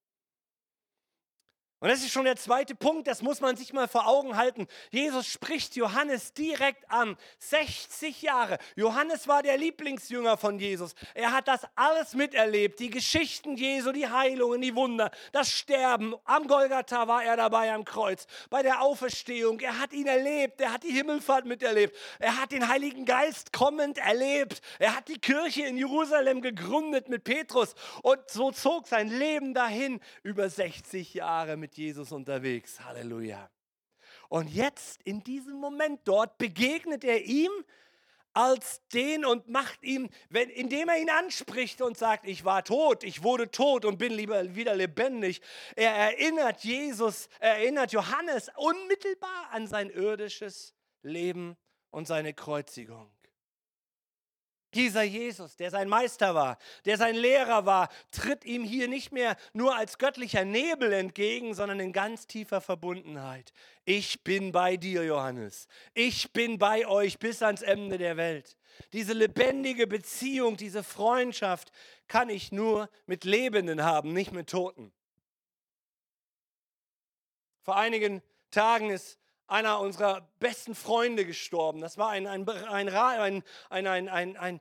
Und 1.87 1.93
das 1.93 2.01
ist 2.01 2.11
schon 2.11 2.25
der 2.25 2.35
zweite 2.35 2.75
Punkt, 2.75 3.07
das 3.07 3.23
muss 3.23 3.41
man 3.41 3.57
sich 3.57 3.73
mal 3.73 3.87
vor 3.87 4.09
Augen 4.09 4.37
halten. 4.37 4.67
Jesus 4.91 5.29
spricht 5.29 5.77
Johannes 5.77 6.33
direkt 6.33 6.91
an. 6.91 7.17
60 7.39 8.23
Jahre. 8.23 8.59
Johannes 8.75 9.29
war 9.29 9.45
der 9.45 9.57
Lieblingsjünger 9.57 10.37
von 10.37 10.59
Jesus. 10.59 10.97
Er 11.15 11.31
hat 11.31 11.47
das 11.47 11.61
alles 11.77 12.15
miterlebt. 12.15 12.81
Die 12.81 12.91
Geschichten 12.91 13.55
Jesu, 13.55 13.93
die 13.93 14.09
Heilungen, 14.09 14.63
die 14.63 14.75
Wunder, 14.75 15.13
das 15.31 15.49
Sterben. 15.53 16.17
Am 16.25 16.49
Golgatha 16.49 17.07
war 17.07 17.23
er 17.23 17.37
dabei 17.37 17.73
am 17.73 17.85
Kreuz. 17.85 18.27
Bei 18.51 18.65
der 18.65 18.83
Auferstehung. 18.83 19.61
Er 19.61 19.79
hat 19.79 19.93
ihn 19.93 20.09
erlebt. 20.09 20.61
Er 20.61 20.73
hat 20.73 20.83
die 20.83 20.91
Himmelfahrt 20.91 21.45
miterlebt. 21.45 21.97
Er 22.19 22.43
hat 22.43 22.51
den 22.51 22.67
Heiligen 22.67 23.05
Geist 23.05 23.53
kommend 23.53 23.99
erlebt. 23.99 24.61
Er 24.81 24.97
hat 24.97 25.07
die 25.07 25.21
Kirche 25.21 25.63
in 25.63 25.77
Jerusalem 25.77 26.41
gegründet 26.41 27.09
mit 27.09 27.23
Petrus. 27.23 27.77
Und 28.03 28.29
so 28.29 28.51
zog 28.51 28.89
sein 28.89 29.07
Leben 29.07 29.55
dahin 29.55 30.01
über 30.25 30.51
60 30.51 31.15
Jahre 31.15 31.57
mit 31.57 31.76
Jesus 31.77 32.13
unterwegs. 32.13 32.81
Halleluja. 32.81 33.51
Und 34.29 34.49
jetzt 34.49 35.01
in 35.03 35.23
diesem 35.23 35.55
Moment 35.55 36.01
dort 36.05 36.39
begegnet 36.39 37.05
er 37.05 37.25
ihm 37.25 37.51
als 38.37 38.87
den 38.93 39.25
und 39.25 39.49
macht 39.49 39.83
ihm, 39.83 40.11
wenn, 40.29 40.51
indem 40.51 40.91
er 40.91 41.01
ihn 41.01 41.09
anspricht 41.09 41.81
und 41.81 41.97
sagt, 41.97 42.27
ich 42.27 42.45
war 42.45 42.65
tot, 42.65 43.03
ich 43.03 43.23
wurde 43.23 43.51
tot 43.51 43.87
und 43.87 43.97
bin 43.97 44.13
lieber 44.13 44.55
wieder 44.55 44.75
lebendig. 44.75 45.41
Er 45.75 45.93
erinnert 45.93 46.63
Jesus, 46.63 47.31
er 47.41 47.57
erinnert 47.59 47.93
Johannes 47.93 48.51
unmittelbar 48.57 49.49
an 49.53 49.67
sein 49.67 49.89
irdisches 49.89 50.75
Leben 51.01 51.57
und 51.91 52.07
seine 52.07 52.35
Kreuzigung. 52.35 53.16
Dieser 54.77 55.05
Jesus, 55.05 55.57
der 55.57 55.71
sein 55.71 55.89
Meister 55.89 56.35
war, 56.35 56.59
der 56.85 56.99
sein 56.99 57.15
Lehrer 57.15 57.65
war, 57.65 57.89
tritt 58.11 58.45
ihm 58.45 58.63
hier 58.63 58.89
nicht 58.89 59.11
mehr 59.11 59.39
nur 59.55 59.75
als 59.75 59.97
göttlicher 59.97 60.45
Nebel 60.45 60.93
entgegen, 60.93 61.55
sondern 61.55 61.81
in 61.81 61.95
ganz 61.95 62.27
tiefer 62.27 62.61
Verbundenheit. 62.61 63.55
Ich 63.87 64.23
bin 64.23 64.53
bei 64.53 64.77
dir, 64.77 65.03
Johannes. 65.03 65.67
Ich 65.95 66.31
bin 66.35 66.59
bei 66.59 66.87
euch 66.87 67.19
bis 67.19 67.43
ans 67.43 67.63
Ende 67.63 67.97
der 67.97 68.19
Welt. 68.19 68.59
Diese 68.93 69.15
lebendige 69.15 69.87
Beziehung, 69.87 70.59
diese 70.59 70.83
Freundschaft 70.83 71.73
kann 72.07 72.29
ich 72.29 72.53
nur 72.53 72.91
mit 73.07 73.25
Lebenden 73.25 73.83
haben, 73.83 74.13
nicht 74.13 74.33
mit 74.33 74.51
Toten. 74.51 74.93
Vor 77.63 77.77
einigen 77.77 78.23
Tagen 78.51 78.91
ist 78.91 79.19
einer 79.47 79.81
unserer 79.81 80.29
besten 80.39 80.75
Freunde 80.75 81.25
gestorben. 81.25 81.81
Das 81.81 81.99
war 81.99 82.11
ein, 82.11 82.27
ein, 82.27 82.49
ein, 82.49 82.89
ein, 82.89 83.43
ein, 83.71 84.09
ein, 84.09 84.37
ein 84.37 84.61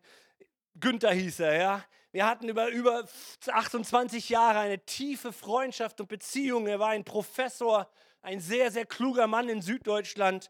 Günther 0.80 1.12
hieß 1.12 1.40
er, 1.40 1.56
ja. 1.56 1.86
Wir 2.12 2.26
hatten 2.26 2.48
über, 2.48 2.70
über 2.70 3.04
28 3.46 4.30
Jahre 4.30 4.60
eine 4.60 4.80
tiefe 4.86 5.34
Freundschaft 5.34 6.00
und 6.00 6.08
Beziehung. 6.08 6.66
Er 6.68 6.80
war 6.80 6.90
ein 6.90 7.04
Professor, 7.04 7.90
ein 8.22 8.40
sehr, 8.40 8.72
sehr 8.72 8.86
kluger 8.86 9.28
Mann 9.28 9.50
in 9.50 9.62
Süddeutschland. 9.62 10.50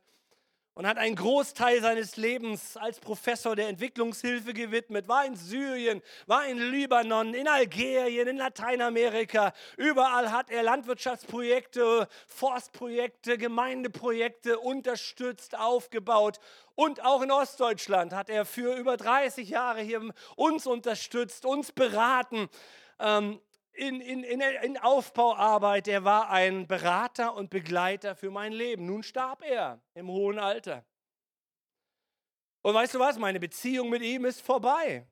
Und 0.75 0.85
hat 0.85 0.97
einen 0.97 1.15
Großteil 1.15 1.81
seines 1.81 2.17
Lebens 2.17 2.75
als 2.75 2.99
Professor 2.99 3.55
der 3.55 3.69
Entwicklungshilfe 3.69 4.53
gewidmet, 4.53 5.07
war 5.07 5.25
in 5.25 5.37
Syrien, 5.37 6.01
war 6.27 6.45
in 6.45 6.57
Libanon, 6.57 7.33
in 7.33 7.47
Algerien, 7.47 8.27
in 8.27 8.35
Lateinamerika. 8.35 9.53
Überall 9.77 10.33
hat 10.33 10.49
er 10.49 10.63
Landwirtschaftsprojekte, 10.63 12.09
Forstprojekte, 12.27 13.37
Gemeindeprojekte 13.37 14.59
unterstützt, 14.59 15.57
aufgebaut. 15.57 16.39
Und 16.75 17.01
auch 17.05 17.21
in 17.21 17.31
Ostdeutschland 17.31 18.11
hat 18.11 18.29
er 18.29 18.43
für 18.45 18.75
über 18.75 18.97
30 18.97 19.47
Jahre 19.47 19.79
hier 19.79 20.01
uns 20.35 20.67
unterstützt, 20.67 21.45
uns 21.45 21.71
beraten. 21.71 22.49
Ähm, 22.99 23.39
in, 23.75 24.01
in, 24.01 24.23
in, 24.23 24.41
in 24.41 24.77
Aufbauarbeit, 24.77 25.87
er 25.87 26.03
war 26.03 26.29
ein 26.29 26.67
Berater 26.67 27.35
und 27.35 27.49
Begleiter 27.49 28.15
für 28.15 28.31
mein 28.31 28.53
Leben. 28.53 28.85
Nun 28.85 29.03
starb 29.03 29.43
er 29.43 29.81
im 29.93 30.07
hohen 30.07 30.39
Alter. 30.39 30.85
Und 32.61 32.73
weißt 32.73 32.95
du 32.95 32.99
was, 32.99 33.17
meine 33.17 33.39
Beziehung 33.39 33.89
mit 33.89 34.01
ihm 34.01 34.25
ist 34.25 34.41
vorbei. 34.41 35.07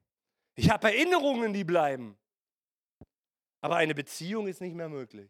Ich 0.56 0.70
habe 0.70 0.88
Erinnerungen, 0.88 1.54
die 1.54 1.64
bleiben. 1.64 2.18
Aber 3.62 3.76
eine 3.76 3.96
Beziehung 3.96 4.48
ist 4.48 4.62
nicht 4.62 4.76
mehr 4.76 4.90
möglich. 4.90 5.30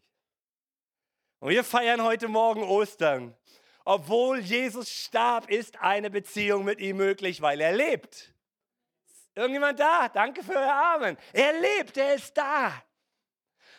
Und 1.40 1.50
wir 1.50 1.64
feiern 1.64 2.02
heute 2.02 2.28
Morgen 2.28 2.64
Ostern. 2.64 3.36
Obwohl 3.86 4.40
Jesus 4.40 4.90
starb, 4.90 5.50
ist 5.50 5.82
eine 5.82 6.10
Beziehung 6.10 6.64
mit 6.64 6.80
ihm 6.80 6.98
möglich, 6.98 7.42
weil 7.42 7.60
er 7.60 7.74
lebt. 7.74 8.34
Irgendjemand 9.36 9.80
da? 9.80 10.08
Danke 10.08 10.44
für 10.44 10.56
euer 10.56 10.96
Amen. 10.96 11.18
Er 11.34 11.60
lebt, 11.60 11.98
er 11.98 12.16
ist 12.16 12.38
da. 12.38 12.82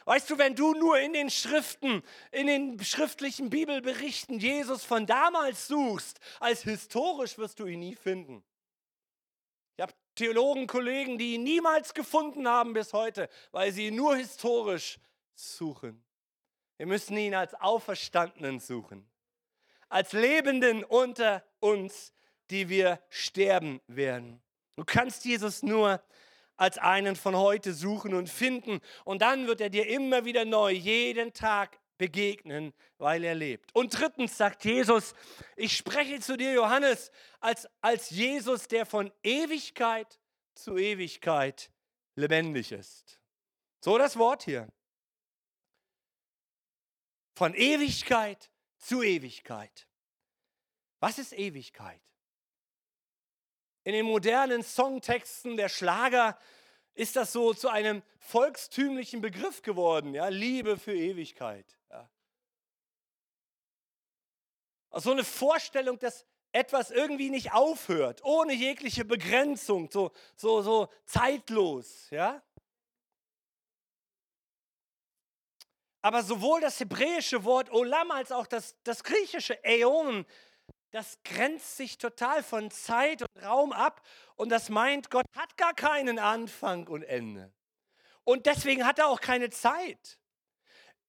Weißt 0.05 0.29
du, 0.29 0.39
wenn 0.39 0.55
du 0.55 0.75
nur 0.75 0.99
in 0.99 1.15
den 1.15 1.31
Schriften, 1.31 2.03
in 2.31 2.47
den 2.47 2.83
schriftlichen 2.85 3.49
Bibelberichten 3.49 4.39
Jesus 4.39 4.85
von 4.85 5.07
damals 5.07 5.67
suchst, 5.67 6.21
als 6.41 6.63
historisch 6.63 7.39
wirst 7.39 7.59
du 7.59 7.67
ihn 7.67 7.81
nie 7.81 7.95
finden. 7.95 8.45
Ich 9.77 9.83
habe 9.83 9.95
Theologen, 10.15 10.67
Kollegen, 10.67 11.17
die 11.17 11.35
ihn 11.35 11.43
niemals 11.43 11.95
gefunden 11.95 12.47
haben 12.47 12.75
bis 12.75 12.93
heute, 12.93 13.31
weil 13.51 13.73
sie 13.73 13.87
ihn 13.87 13.97
nur 13.97 14.17
historisch 14.17 14.99
suchen. 15.35 16.05
Wir 16.77 16.87
müssen 16.87 17.17
ihn 17.17 17.35
als 17.35 17.55
Auferstandenen 17.55 18.61
suchen, 18.61 19.09
als 19.89 20.13
Lebenden 20.13 20.85
unter 20.85 21.45
uns, 21.61 22.13
die 22.51 22.69
wir 22.69 23.01
sterben 23.09 23.81
werden. 23.87 24.43
Du 24.77 24.85
kannst 24.85 25.25
Jesus 25.25 25.63
nur 25.63 26.03
als 26.57 26.79
einen 26.79 27.17
von 27.17 27.37
heute 27.37 27.75
suchen 27.75 28.15
und 28.15 28.29
finden. 28.29 28.81
Und 29.05 29.23
dann 29.23 29.47
wird 29.47 29.61
er 29.61 29.71
dir 29.71 29.87
immer 29.89 30.25
wieder 30.25 30.45
neu, 30.45 30.71
jeden 30.71 31.33
Tag 31.33 31.81
begegnen, 31.99 32.73
weil 32.99 33.25
er 33.25 33.35
lebt. 33.35 33.75
Und 33.75 33.99
drittens 33.99 34.37
sagt 34.37 34.65
Jesus, 34.65 35.15
ich 35.57 35.77
spreche 35.77 36.21
zu 36.21 36.37
dir, 36.37 36.53
Johannes, 36.53 37.11
als, 37.41 37.69
als 37.81 38.11
Jesus, 38.11 38.69
der 38.69 38.87
von 38.87 39.13
Ewigkeit 39.23 40.21
zu 40.55 40.77
Ewigkeit 40.77 41.71
lebendig 42.17 42.73
ist. 42.73 43.21
So 43.81 43.99
das 43.99 44.17
Wort 44.19 44.45
hier. 44.45 44.69
Von 47.37 47.55
Ewigkeit 47.55 48.51
zu 48.79 49.03
Ewigkeit. 49.03 49.89
Was 51.01 51.19
ist 51.19 51.33
Ewigkeit? 51.33 52.01
In 53.85 53.93
den 53.93 54.07
modernen 54.07 54.63
Songtexten 54.63 55.57
der 55.57 55.69
Schlager 55.69 56.39
ist 56.95 57.17
das 57.17 57.33
so 57.33 57.53
zu 57.53 57.69
einem 57.69 58.03
volkstümlichen 58.19 59.21
Begriff 59.21 59.63
geworden, 59.63 60.15
ja, 60.15 60.29
Liebe 60.29 60.79
für 60.79 60.95
Ewigkeit. 60.95 61.67
Ja. 61.91 62.09
So 64.93 65.13
eine 65.13 65.25
Vorstellung, 65.25 65.99
dass 65.99 66.25
etwas 66.53 66.91
irgendwie 66.91 67.31
nicht 67.31 67.53
aufhört, 67.53 68.25
ohne 68.25 68.55
jegliche 68.55 69.05
Begrenzung, 69.05 69.91
so, 69.91 70.13
so, 70.37 70.63
so 70.63 70.89
zeitlos, 71.05 72.09
ja. 72.11 72.43
Aber 76.01 76.23
sowohl 76.23 76.61
das 76.61 76.79
hebräische 76.79 77.45
Wort 77.45 77.73
Olam 77.73 78.11
als 78.11 78.31
auch 78.31 78.47
das, 78.47 78.77
das 78.85 79.03
griechische 79.03 79.63
Äon 79.65 80.25
das 80.95 81.19
grenzt 81.25 81.77
sich 81.77 81.99
total 81.99 82.45
von 82.45 82.71
Zeit 82.71 83.23
und 83.23 83.43
Raum 83.43 83.73
ab 83.73 84.01
und 84.37 84.49
das 84.51 84.69
meint, 84.69 85.11
Gott 85.11 85.27
hat 85.35 85.57
gar 85.57 85.75
keinen 85.75 86.21
Anfang 86.21 86.87
und 86.87 87.03
Ende. 87.03 87.53
Und 88.23 88.47
deswegen 88.47 88.87
hat 88.87 89.01
er 89.01 89.09
auch 89.09 89.21
keine 89.21 89.51
Zeit. 89.51 90.21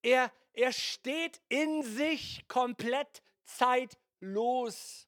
Er, 0.01 0.31
er 0.53 0.73
steht 0.73 1.39
in 1.49 1.83
sich 1.83 2.47
komplett 2.47 3.21
zeitlos. 3.43 5.07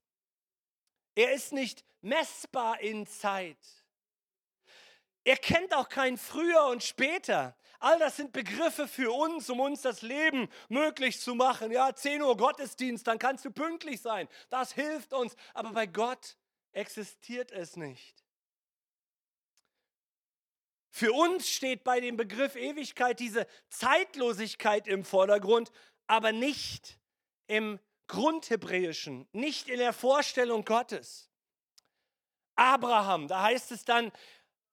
Er 1.16 1.34
ist 1.34 1.54
nicht 1.54 1.84
messbar 2.02 2.80
in 2.80 3.08
Zeit. 3.08 3.58
Er 5.24 5.38
kennt 5.38 5.74
auch 5.74 5.90
kein 5.90 6.20
Früher 6.20 6.68
und 6.68 6.84
Später. 6.84 7.58
All 7.80 8.00
das 8.00 8.18
sind 8.18 8.32
Begriffe 8.32 8.88
für 8.88 9.12
uns, 9.12 9.50
um 9.50 9.60
uns 9.60 9.82
das 9.82 10.02
Leben 10.02 10.50
möglich 10.68 11.20
zu 11.20 11.36
machen. 11.36 11.72
Ja, 11.72 11.94
10 11.94 12.22
Uhr 12.22 12.36
Gottesdienst, 12.36 13.06
dann 13.06 13.20
kannst 13.20 13.46
du 13.46 13.52
pünktlich 13.52 14.02
sein. 14.02 14.28
Das 14.50 14.74
hilft 14.74 15.14
uns. 15.14 15.36
Aber 15.54 15.72
bei 15.72 15.86
Gott 15.86 16.38
existiert 16.72 17.52
es 17.52 17.76
nicht. 17.76 18.24
Für 20.90 21.14
uns 21.14 21.48
steht 21.48 21.84
bei 21.84 22.00
dem 22.00 22.18
Begriff 22.18 22.56
Ewigkeit 22.56 23.20
diese 23.20 23.46
Zeitlosigkeit 23.70 24.88
im 24.88 25.04
Vordergrund, 25.04 25.72
aber 26.08 26.32
nicht 26.32 26.98
im 27.46 27.80
Grundhebräischen, 28.08 29.28
nicht 29.32 29.70
in 29.70 29.78
der 29.78 29.94
Vorstellung 29.94 30.66
Gottes. 30.66 31.30
Abraham, 32.56 33.28
da 33.28 33.44
heißt 33.44 33.72
es 33.72 33.86
dann, 33.86 34.12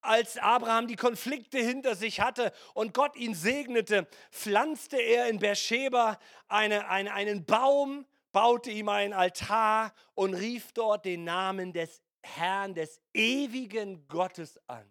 als 0.05 0.37
Abraham 0.39 0.87
die 0.87 0.97
Konflikte 0.97 1.59
hinter 1.59 1.95
sich 1.95 2.21
hatte 2.21 2.53
und 2.75 2.95
Gott 2.95 3.17
ihn 3.17 3.35
segnete, 3.35 4.07
pflanzte 4.31 4.97
er 4.97 5.29
in 5.29 5.39
Beersheba 5.39 6.19
eine, 6.49 6.89
eine, 6.89 7.13
einen 7.13 7.45
Baum, 7.45 8.07
baute 8.33 8.71
ihm 8.71 8.89
einen 8.89 9.13
Altar 9.13 9.95
und 10.15 10.35
rief 10.35 10.73
dort 10.73 11.05
den 11.05 11.25
Namen 11.25 11.73
des 11.73 12.03
Herrn, 12.23 12.75
des 12.75 13.01
ewigen 13.13 14.07
Gottes 14.09 14.61
an. 14.67 14.89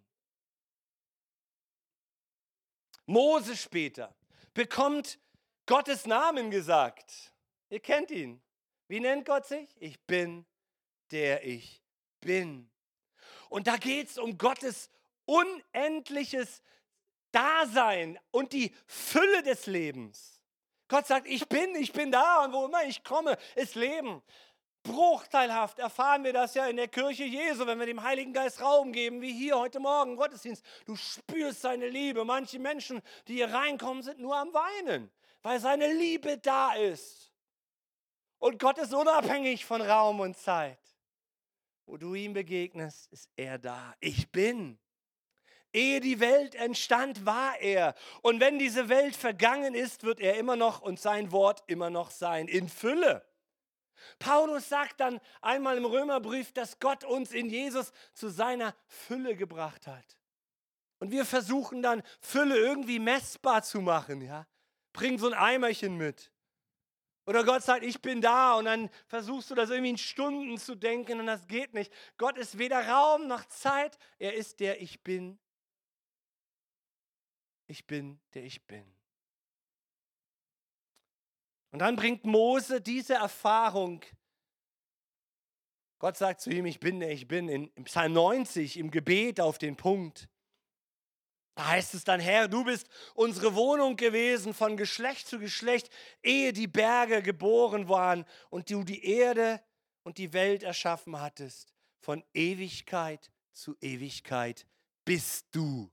Mose 3.06 3.58
später 3.58 4.15
bekommt 4.54 5.19
Gottes 5.65 6.06
Namen 6.06 6.52
gesagt. 6.52 7.34
Ihr 7.69 7.80
kennt 7.80 8.12
ihn. 8.12 8.41
Wie 8.88 8.99
nennt 8.99 9.26
Gott 9.26 9.45
sich? 9.45 9.69
Ich 9.80 9.99
bin, 10.06 10.45
der 11.12 11.45
ich 11.45 11.82
bin. 12.19 12.69
Und 13.49 13.67
da 13.67 13.78
geht 13.78 14.10
es 14.10 14.17
um 14.17 14.38
Gottes 14.38 14.89
unendliches 15.25 16.62
Dasein 17.31 18.19
und 18.31 18.53
die 18.53 18.73
Fülle 18.86 19.43
des 19.43 19.65
Lebens. 19.65 20.41
Gott 20.88 21.07
sagt, 21.07 21.27
ich 21.27 21.47
bin, 21.47 21.75
ich 21.75 21.91
bin 21.91 22.12
da 22.12 22.43
und 22.43 22.53
wo 22.53 22.65
immer 22.65 22.83
ich 22.83 23.03
komme, 23.03 23.38
ist 23.55 23.75
Leben. 23.75 24.21
Bruchteilhaft 24.83 25.79
erfahren 25.79 26.25
wir 26.25 26.33
das 26.33 26.53
ja 26.55 26.67
in 26.67 26.75
der 26.75 26.89
Kirche 26.89 27.23
Jesu, 27.23 27.65
wenn 27.65 27.79
wir 27.79 27.86
dem 27.86 28.03
Heiligen 28.03 28.33
Geist 28.33 28.62
Raum 28.62 28.91
geben, 28.91 29.21
wie 29.21 29.31
hier 29.31 29.57
heute 29.57 29.79
Morgen 29.79 30.17
Gottesdienst. 30.17 30.63
Du 30.86 30.95
spürst 30.95 31.62
seine 31.62 31.88
Liebe. 31.88 32.25
Manche 32.25 32.59
Menschen, 32.59 33.01
die 33.27 33.36
hier 33.36 33.51
reinkommen, 33.51 34.03
sind 34.03 34.19
nur 34.19 34.36
am 34.36 34.53
Weinen, 34.53 35.09
weil 35.41 35.59
seine 35.59 35.91
Liebe 35.93 36.38
da 36.38 36.73
ist. 36.73 37.31
Und 38.39 38.59
Gott 38.59 38.77
ist 38.77 38.93
unabhängig 38.93 39.65
von 39.65 39.81
Raum 39.81 40.19
und 40.19 40.38
Zeit. 40.38 40.79
Wo 41.86 41.95
du 41.95 42.13
ihm 42.13 42.33
begegnest, 42.33 43.07
ist 43.12 43.29
er 43.38 43.57
da. 43.57 43.95
Ich 44.01 44.29
bin. 44.31 44.77
Ehe 45.73 45.99
die 45.99 46.19
Welt 46.19 46.55
entstand, 46.55 47.25
war 47.25 47.59
er. 47.59 47.95
Und 48.21 48.39
wenn 48.39 48.59
diese 48.59 48.89
Welt 48.89 49.15
vergangen 49.15 49.73
ist, 49.73 50.03
wird 50.03 50.19
er 50.19 50.38
immer 50.38 50.55
noch 50.55 50.81
und 50.81 50.99
sein 50.99 51.31
Wort 51.31 51.63
immer 51.67 51.89
noch 51.89 52.12
sein, 52.12 52.47
in 52.47 52.69
Fülle. 52.69 53.25
Paulus 54.19 54.69
sagt 54.69 54.99
dann 54.99 55.19
einmal 55.41 55.77
im 55.77 55.86
Römerbrief, 55.86 56.51
dass 56.51 56.79
Gott 56.79 57.03
uns 57.03 57.31
in 57.31 57.49
Jesus 57.49 57.91
zu 58.13 58.29
seiner 58.29 58.75
Fülle 58.86 59.36
gebracht 59.36 59.88
hat. 59.88 60.17
Und 60.99 61.12
wir 61.12 61.25
versuchen 61.25 61.81
dann 61.81 62.03
Fülle 62.21 62.57
irgendwie 62.57 62.99
messbar 62.99 63.63
zu 63.63 63.81
machen, 63.81 64.21
ja? 64.21 64.47
Bring 64.93 65.17
so 65.17 65.27
ein 65.27 65.33
Eimerchen 65.33 65.97
mit. 65.97 66.31
Oder 67.25 67.43
Gott 67.43 67.63
sagt, 67.63 67.83
ich 67.83 68.01
bin 68.01 68.21
da 68.21 68.55
und 68.55 68.65
dann 68.65 68.89
versuchst 69.07 69.49
du 69.49 69.55
das 69.55 69.69
irgendwie 69.69 69.91
in 69.91 69.97
Stunden 69.97 70.57
zu 70.57 70.75
denken 70.75 71.19
und 71.19 71.25
das 71.25 71.47
geht 71.47 71.73
nicht. 71.73 71.91
Gott 72.17 72.38
ist 72.38 72.57
weder 72.57 72.88
Raum 72.88 73.27
noch 73.27 73.45
Zeit, 73.45 73.97
er 74.19 74.33
ist 74.33 74.59
der 74.59 74.81
Ich 74.81 75.03
bin, 75.03 75.39
ich 77.67 77.88
bin, 77.88 78.19
der 78.34 78.43
ich 78.43 78.65
bin. 78.65 78.86
Und 81.71 81.80
dann 81.80 81.95
bringt 81.95 82.23
Mose 82.23 82.82
diese 82.82 83.15
Erfahrung. 83.15 84.02
Gott 85.97 86.17
sagt 86.17 86.41
zu 86.41 86.52
ihm, 86.52 86.65
ich 86.65 86.80
bin, 86.80 86.99
der 86.99 87.12
ich 87.12 87.28
bin, 87.28 87.47
in 87.47 87.84
Psalm 87.86 88.13
90 88.13 88.78
im 88.78 88.91
Gebet 88.91 89.39
auf 89.39 89.58
den 89.58 89.76
Punkt. 89.76 90.30
Da 91.56 91.67
heißt 91.67 91.93
es 91.93 92.04
dann, 92.04 92.19
Herr, 92.19 92.47
du 92.47 92.63
bist 92.63 92.88
unsere 93.13 93.56
Wohnung 93.56 93.95
gewesen 93.95 94.54
von 94.54 94.76
Geschlecht 94.76 95.28
zu 95.28 95.39
Geschlecht, 95.39 95.89
ehe 96.23 96.52
die 96.52 96.67
Berge 96.67 97.21
geboren 97.21 97.89
waren 97.89 98.26
und 98.49 98.69
du 98.69 98.84
die 98.84 99.06
Erde 99.06 99.62
und 100.04 100.17
die 100.17 100.34
Welt 100.34 100.63
erschaffen 100.63 101.19
hattest, 101.19 101.73
von 101.99 102.23
Ewigkeit 102.34 103.32
zu 103.52 103.76
Ewigkeit 103.82 104.65
bist 105.06 105.47
du. 105.52 105.91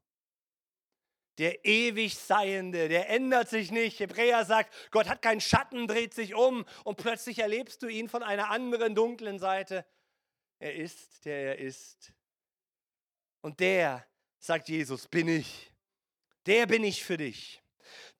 Der 1.40 1.64
ewig 1.64 2.18
Seiende, 2.18 2.90
der 2.90 3.09
ändert 3.09 3.48
sich 3.48 3.70
nicht. 3.70 3.98
Hebräer 3.98 4.44
sagt, 4.44 4.74
Gott 4.90 5.09
hat 5.09 5.22
keinen 5.22 5.40
Schatten, 5.40 5.87
dreht 5.87 6.12
sich 6.12 6.35
um 6.35 6.66
und 6.85 6.98
plötzlich 6.98 7.38
erlebst 7.38 7.83
du 7.83 7.87
ihn 7.87 8.11
von 8.11 8.22
einer 8.22 8.50
anderen 8.50 8.94
dunklen 8.94 9.38
Seite. 9.38 9.87
Er 10.59 10.74
ist, 10.74 11.24
der 11.24 11.57
er 11.57 11.59
ist. 11.59 12.12
Und 13.40 13.59
der, 13.61 14.07
sagt 14.38 14.68
Jesus, 14.68 15.09
bin 15.09 15.29
ich. 15.29 15.72
Der 16.44 16.66
bin 16.66 16.85
ich 16.85 17.03
für 17.03 17.16
dich. 17.16 17.62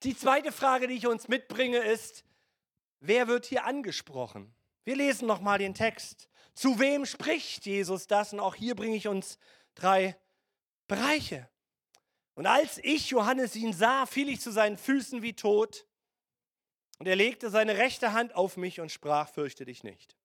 Die 0.01 0.17
zweite 0.17 0.51
Frage, 0.51 0.87
die 0.87 0.95
ich 0.95 1.05
uns 1.05 1.27
mitbringe, 1.27 1.77
ist, 1.77 2.23
wer 3.01 3.27
wird 3.27 3.45
hier 3.45 3.65
angesprochen? 3.65 4.51
Wir 4.83 4.95
lesen 4.95 5.27
nochmal 5.27 5.59
den 5.59 5.75
Text. 5.75 6.27
Zu 6.55 6.79
wem 6.79 7.05
spricht 7.05 7.67
Jesus 7.67 8.07
das? 8.07 8.33
Und 8.33 8.39
auch 8.39 8.55
hier 8.55 8.73
bringe 8.73 8.95
ich 8.95 9.07
uns 9.07 9.37
drei 9.75 10.17
Bereiche. 10.87 11.50
Und 12.35 12.45
als 12.45 12.77
ich, 12.79 13.09
Johannes, 13.09 13.55
ihn 13.55 13.73
sah, 13.73 14.05
fiel 14.05 14.29
ich 14.29 14.41
zu 14.41 14.51
seinen 14.51 14.77
Füßen 14.77 15.21
wie 15.21 15.33
tot. 15.33 15.85
Und 16.99 17.07
er 17.07 17.15
legte 17.15 17.49
seine 17.49 17.77
rechte 17.77 18.13
Hand 18.13 18.35
auf 18.35 18.57
mich 18.57 18.79
und 18.79 18.91
sprach, 18.91 19.29
fürchte 19.29 19.65
dich 19.65 19.83
nicht. 19.83 20.15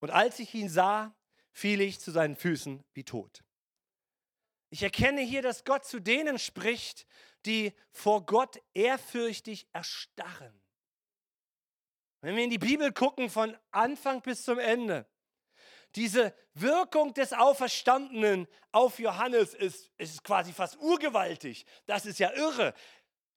Und 0.00 0.10
als 0.10 0.38
ich 0.38 0.54
ihn 0.54 0.68
sah, 0.68 1.14
fiel 1.52 1.80
ich 1.80 2.00
zu 2.00 2.10
seinen 2.10 2.36
Füßen 2.36 2.84
wie 2.92 3.04
tot. 3.04 3.42
Ich 4.70 4.82
erkenne 4.82 5.22
hier, 5.22 5.42
dass 5.42 5.64
Gott 5.64 5.84
zu 5.84 6.00
denen 6.00 6.38
spricht, 6.38 7.06
die 7.46 7.72
vor 7.90 8.26
Gott 8.26 8.60
ehrfürchtig 8.74 9.68
erstarren. 9.72 10.60
Wenn 12.20 12.36
wir 12.36 12.44
in 12.44 12.50
die 12.50 12.58
Bibel 12.58 12.92
gucken, 12.92 13.30
von 13.30 13.56
Anfang 13.70 14.20
bis 14.22 14.42
zum 14.42 14.58
Ende, 14.58 15.06
diese 15.94 16.34
Wirkung 16.54 17.14
des 17.14 17.32
Auferstandenen 17.32 18.46
auf 18.72 18.98
Johannes 18.98 19.54
ist, 19.54 19.90
ist 19.98 20.24
quasi 20.24 20.52
fast 20.52 20.76
urgewaltig. 20.78 21.64
Das 21.86 22.04
ist 22.04 22.18
ja 22.18 22.32
irre. 22.32 22.74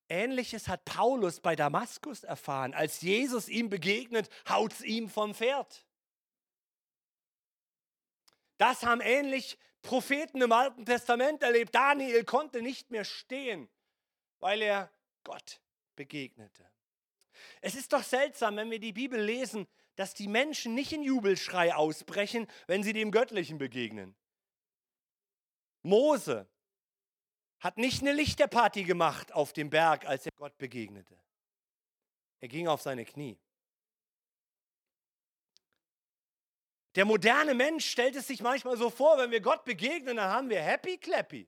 Ähnliches 0.10 0.68
hat 0.68 0.86
Paulus 0.86 1.40
bei 1.40 1.56
Damaskus 1.56 2.24
erfahren. 2.24 2.74
Als 2.74 3.02
Jesus 3.02 3.48
ihm 3.48 3.70
begegnet, 3.70 4.30
haut 4.50 4.74
es 4.74 4.82
ihm 4.82 5.10
vom 5.10 5.36
Pferd. 5.36 5.86
Das 8.58 8.84
haben 8.84 9.02
ähnlich 9.02 9.58
Propheten 9.82 10.42
im 10.42 10.52
Alten 10.52 10.86
Testament 10.86 11.44
erlebt. 11.44 11.74
Daniel 11.74 12.26
konnte 12.26 12.62
nicht 12.62 12.92
mehr 12.92 13.06
stehen, 13.06 13.70
weil 14.40 14.62
er 14.62 14.92
Gott 15.24 15.62
begegnete. 15.96 16.70
Es 17.62 17.76
ist 17.76 17.94
doch 17.94 18.04
seltsam, 18.04 18.58
wenn 18.58 18.72
wir 18.72 18.80
die 18.80 18.92
Bibel 18.92 19.22
lesen, 19.22 19.68
dass 20.00 20.14
die 20.14 20.30
Menschen 20.30 20.76
nicht 20.76 20.94
in 20.94 21.04
Jubelschrei 21.04 21.76
ausbrechen, 21.76 22.48
wenn 22.68 22.84
sie 22.84 22.94
dem 22.94 23.12
Göttlichen 23.12 23.58
begegnen. 23.58 24.16
Mose 25.82 26.48
hat 27.60 27.78
nicht 27.78 28.02
eine 28.02 28.14
Lichterparty 28.14 28.86
gemacht 28.86 29.34
auf 29.34 29.52
dem 29.52 29.70
Berg, 29.70 30.06
als 30.06 30.26
er 30.26 30.32
Gott 30.38 30.58
begegnete. 30.58 31.20
Er 32.40 32.48
ging 32.48 32.70
auf 32.70 32.82
seine 32.82 33.04
Knie. 33.04 33.38
Der 36.96 37.04
moderne 37.04 37.54
Mensch 37.54 37.86
stellt 37.86 38.16
es 38.16 38.28
sich 38.28 38.42
manchmal 38.42 38.78
so 38.78 38.90
vor, 38.90 39.18
wenn 39.18 39.32
wir 39.32 39.42
Gott 39.42 39.66
begegnen, 39.66 40.16
dann 40.16 40.30
haben 40.30 40.50
wir 40.50 40.62
Happy 40.62 40.98
Clappy. 40.98 41.46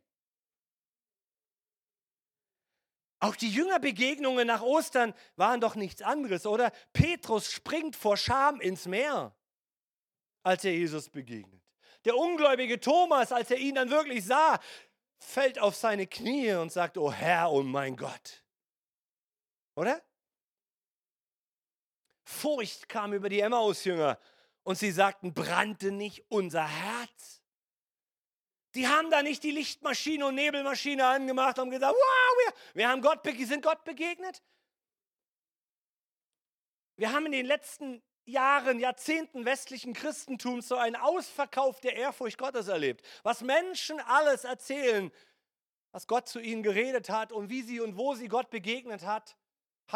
Auch 3.22 3.36
die 3.36 3.52
Jüngerbegegnungen 3.52 4.48
nach 4.48 4.64
Ostern 4.64 5.14
waren 5.36 5.62
doch 5.62 5.76
nichts 5.76 6.02
anderes, 6.02 6.48
oder? 6.48 6.72
Petrus 6.92 7.52
springt 7.52 7.96
vor 7.96 8.18
Scham 8.18 8.60
ins 8.60 8.88
Meer, 8.88 9.36
als 10.42 10.66
er 10.66 10.74
Jesus 10.74 11.08
begegnet. 11.08 11.62
Der 12.04 12.18
ungläubige 12.18 12.80
Thomas, 12.80 13.32
als 13.32 13.52
er 13.52 13.58
ihn 13.58 13.76
dann 13.76 13.92
wirklich 13.92 14.26
sah, 14.26 14.60
fällt 15.20 15.60
auf 15.60 15.76
seine 15.76 16.08
Knie 16.08 16.54
und 16.54 16.72
sagt, 16.72 16.98
oh 16.98 17.12
Herr, 17.12 17.52
oh 17.52 17.62
mein 17.62 17.96
Gott. 17.96 18.44
Oder? 19.76 20.02
Furcht 22.24 22.90
kam 22.90 23.14
über 23.14 23.30
die 23.30 23.42
Emmaus-Jünger 23.42 24.18
und 24.64 24.80
sie 24.80 24.92
sagten, 24.92 25.36
brannte 25.36 25.92
nicht 25.92 26.26
unser 26.30 26.68
Herz? 26.68 27.41
Die 28.76 28.88
haben 28.88 29.12
da 29.12 29.22
nicht 29.22 29.44
die 29.44 29.52
Lichtmaschine 29.52 30.26
und 30.26 30.36
Nebelmaschine 30.36 31.06
angemacht 31.06 31.60
und 31.60 31.72
gesagt, 31.72 31.94
wow, 31.94 32.38
wir, 32.46 32.54
wir 32.76 32.90
haben 32.90 33.02
Gott, 33.02 33.20
sind 33.26 33.64
Gott 33.64 33.84
begegnet. 33.84 34.42
Wir 36.96 37.12
haben 37.12 37.26
in 37.26 37.32
den 37.34 37.46
letzten 37.46 38.02
Jahren, 38.26 38.80
Jahrzehnten 38.80 39.46
westlichen 39.46 39.94
Christentums 39.94 40.68
so 40.68 40.78
einen 40.78 40.96
Ausverkauf 40.96 41.82
der 41.82 41.96
Ehrfurcht 41.96 42.38
Gottes 42.38 42.68
erlebt. 42.68 43.06
Was 43.24 43.42
Menschen 43.42 44.00
alles 44.00 44.44
erzählen, 44.44 45.12
was 45.92 46.08
Gott 46.08 46.30
zu 46.30 46.40
ihnen 46.40 46.64
geredet 46.64 47.10
hat 47.10 47.32
und 47.32 47.50
wie 47.50 47.62
sie 47.62 47.82
und 47.82 47.98
wo 47.98 48.16
sie 48.16 48.28
Gott 48.28 48.50
begegnet 48.50 49.04
hat, 49.04 49.36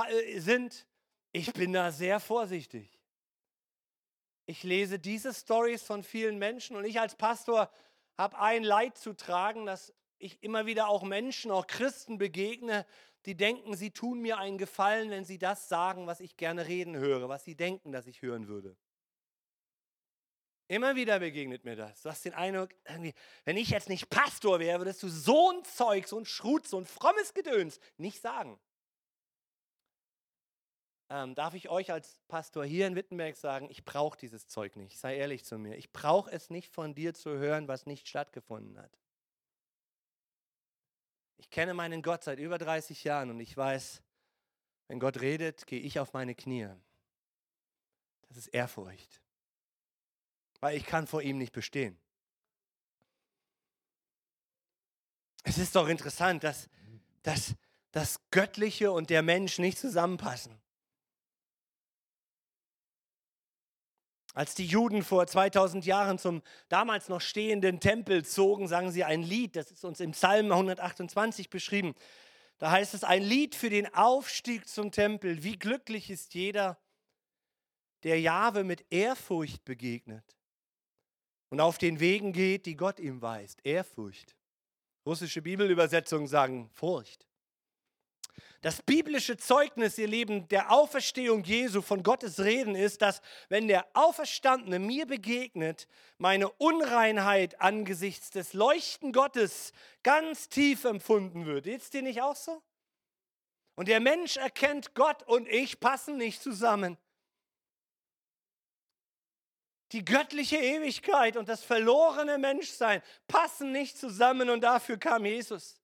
äh, 0.10 0.40
sind. 0.40 0.86
Ich 1.32 1.54
bin 1.54 1.74
da 1.74 1.92
sehr 1.92 2.20
vorsichtig. 2.20 3.00
Ich 4.46 4.64
lese 4.64 5.00
diese 5.00 5.34
Stories 5.34 5.84
von 5.84 6.04
vielen 6.04 6.38
Menschen 6.38 6.76
und 6.76 6.86
ich 6.86 7.00
als 7.00 7.16
Pastor 7.16 7.72
habe 8.18 8.40
ein 8.40 8.64
Leid 8.64 8.98
zu 8.98 9.14
tragen, 9.14 9.66
dass 9.66 9.94
ich 10.18 10.42
immer 10.44 10.66
wieder 10.66 10.88
auch 10.88 11.04
Menschen, 11.04 11.52
auch 11.52 11.68
Christen 11.68 12.18
begegne, 12.18 12.86
die 13.26 13.36
denken, 13.36 13.76
sie 13.76 13.92
tun 13.92 14.22
mir 14.22 14.38
einen 14.38 14.58
Gefallen, 14.58 15.10
wenn 15.10 15.26
sie 15.26 15.38
das 15.38 15.68
sagen, 15.68 16.08
was 16.08 16.20
ich 16.20 16.38
gerne 16.38 16.68
reden 16.68 16.96
höre, 16.96 17.28
was 17.28 17.44
sie 17.44 17.56
denken, 17.56 17.92
dass 17.92 18.08
ich 18.08 18.22
hören 18.22 18.48
würde. 18.48 18.78
Immer 20.68 20.96
wieder 20.96 21.20
begegnet 21.20 21.64
mir 21.64 21.76
das. 21.76 22.02
Du 22.02 22.10
hast 22.10 22.26
den 22.26 22.34
Eindruck, 22.34 22.70
wenn 23.44 23.58
ich 23.58 23.70
jetzt 23.70 23.90
nicht 23.90 24.10
Pastor 24.10 24.60
wäre, 24.60 24.80
würdest 24.80 25.04
du 25.04 25.10
so 25.10 25.52
ein 25.52 25.64
Zeug, 25.64 26.08
so 26.08 26.18
ein 26.18 26.26
Schrut, 26.26 26.68
so 26.68 26.80
ein 26.80 26.86
frommes 26.86 27.34
Gedöns 27.36 27.80
nicht 27.98 28.20
sagen. 28.22 28.60
Ähm, 31.10 31.36
darf 31.36 31.54
ich 31.54 31.70
euch 31.70 31.92
als 31.92 32.20
Pastor 32.28 32.66
hier 32.66 32.88
in 32.88 32.96
Wittenberg 32.96 33.36
sagen, 33.36 33.70
ich 33.70 33.86
brauche 33.86 34.18
dieses 34.18 34.48
Zeug 34.48 34.76
nicht. 34.76 34.98
Sei 34.98 35.16
ehrlich 35.16 35.46
zu 35.46 35.58
mir. 35.58 35.78
Ich 35.78 35.92
brauche 35.92 36.32
es 36.32 36.50
nicht 36.50 36.74
von 36.74 36.96
dir 36.96 37.14
zu 37.14 37.38
hören, 37.38 37.68
was 37.68 37.86
nicht 37.86 38.08
stattgefunden 38.08 38.80
hat. 38.80 38.98
Ich 41.38 41.50
kenne 41.52 41.76
meinen 41.76 42.02
Gott 42.02 42.24
seit 42.24 42.40
über 42.40 42.58
30 42.58 43.04
Jahren 43.04 43.30
und 43.30 43.40
ich 43.40 43.56
weiß, 43.56 44.02
wenn 44.88 45.00
Gott 45.00 45.22
redet, 45.22 45.68
gehe 45.68 45.80
ich 45.80 46.00
auf 46.00 46.14
meine 46.14 46.34
Knie. 46.34 46.70
Das 48.28 48.38
ist 48.38 48.48
Ehrfurcht. 48.48 49.22
Weil 50.60 50.78
ich 50.78 50.86
kann 50.86 51.06
vor 51.06 51.22
ihm 51.22 51.38
nicht 51.38 51.54
bestehen. 51.54 52.00
Es 55.44 55.60
ist 55.60 55.76
doch 55.76 55.88
interessant, 55.88 56.44
dass, 56.44 56.68
dass 57.22 57.54
das 57.92 58.20
Göttliche 58.32 58.92
und 58.92 59.12
der 59.12 59.22
Mensch 59.22 59.60
nicht 59.60 59.78
zusammenpassen. 59.78 60.60
Als 64.36 64.54
die 64.54 64.66
Juden 64.66 65.02
vor 65.02 65.26
2000 65.26 65.86
Jahren 65.86 66.20
zum 66.20 66.42
damals 66.68 67.08
noch 67.08 67.22
stehenden 67.22 67.80
Tempel 67.80 68.26
zogen, 68.26 68.68
sangen 68.68 68.92
sie 68.92 69.06
ein 69.06 69.24
Lied, 69.24 69.56
das 69.56 69.72
ist 69.72 69.86
uns 69.86 70.02
im 70.02 70.12
Psalm 70.12 70.52
128 70.52 71.50
beschrieben. 71.50 71.96
Da 72.58 72.70
heißt 72.70 72.94
es 72.94 73.06
ein 73.06 73.24
Lied 73.24 73.56
für 73.56 73.70
den 73.70 73.92
Aufstieg 73.94 74.68
zum 74.68 74.92
Tempel. 74.92 75.44
Wie 75.44 75.58
glücklich 75.58 76.10
ist 76.10 76.34
jeder, 76.34 76.78
der 78.04 78.20
Jahwe 78.20 78.66
mit 78.66 78.86
Ehrfurcht 78.92 79.64
begegnet 79.64 80.36
und 81.50 81.62
auf 81.62 81.78
den 81.78 82.02
Wegen 82.02 82.34
geht, 82.34 82.66
die 82.66 82.76
Gott 82.76 83.00
ihm 83.00 83.22
weist. 83.22 83.66
Ehrfurcht. 83.66 84.36
Russische 85.06 85.42
Bibelübersetzungen 85.42 86.28
sagen 86.28 86.70
Furcht. 86.74 87.26
Das 88.66 88.82
biblische 88.82 89.38
Zeugnis, 89.38 89.96
ihr 90.00 90.08
Lieben, 90.08 90.48
der 90.48 90.72
Auferstehung 90.72 91.44
Jesu 91.44 91.84
von 91.84 92.02
Gottes 92.02 92.40
Reden 92.40 92.74
ist, 92.74 93.04
dass 93.04 93.22
wenn 93.48 93.68
der 93.68 93.86
Auferstandene 93.94 94.80
mir 94.80 95.06
begegnet, 95.06 95.88
meine 96.18 96.50
Unreinheit 96.50 97.62
angesichts 97.62 98.32
des 98.32 98.54
Leuchten 98.54 99.14
Gottes 99.14 99.72
ganz 100.02 100.50
tief 100.50 100.84
empfunden 100.84 101.46
wird. 101.46 101.68
Ist 101.68 101.94
dir 101.94 102.02
nicht 102.02 102.24
auch 102.24 102.36
so? 102.36 102.64
Und 103.76 103.88
der 103.88 104.00
Mensch 104.00 104.38
erkennt, 104.38 104.96
Gott 104.96 105.22
und 105.28 105.48
ich 105.48 105.80
passen 105.80 106.18
nicht 106.18 106.42
zusammen. 106.42 106.98
Die 109.92 110.04
göttliche 110.04 110.58
Ewigkeit 110.58 111.38
und 111.38 111.50
das 111.50 111.64
verlorene 111.64 112.40
Menschsein 112.40 113.04
passen 113.28 113.72
nicht 113.72 113.96
zusammen 113.96 114.50
und 114.50 114.62
dafür 114.62 114.98
kam 114.98 115.24
Jesus. 115.24 115.80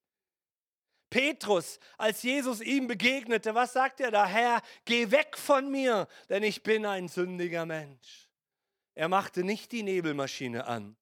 Petrus, 1.12 1.78
als 1.98 2.22
Jesus 2.22 2.62
ihm 2.62 2.86
begegnete, 2.86 3.54
was 3.54 3.74
sagt 3.74 4.00
er 4.00 4.10
da? 4.10 4.24
Herr, 4.26 4.62
geh 4.86 5.10
weg 5.10 5.36
von 5.36 5.70
mir, 5.70 6.08
denn 6.30 6.42
ich 6.42 6.62
bin 6.62 6.86
ein 6.86 7.06
sündiger 7.06 7.66
Mensch. 7.66 8.30
Er 8.94 9.08
machte 9.08 9.44
nicht 9.44 9.72
die 9.72 9.82
Nebelmaschine 9.82 10.66
an 10.66 10.96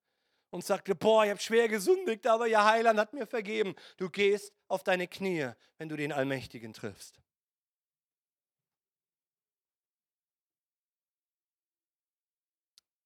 und 0.51 0.65
sagte, 0.65 0.97
boah, 0.97 1.23
ich 1.23 1.31
habe 1.31 1.41
schwer 1.41 1.69
gesündigt, 1.69 2.27
aber 2.27 2.49
ihr 2.49 2.65
Heiland 2.65 2.99
hat 2.99 3.13
mir 3.13 3.25
vergeben. 3.25 3.77
Du 3.99 4.11
gehst 4.11 4.53
auf 4.67 4.83
deine 4.83 5.07
Knie, 5.07 5.51
wenn 5.79 5.89
du 5.89 5.97
den 5.97 6.13
Allmächtigen 6.13 6.73
triffst. 6.73 7.21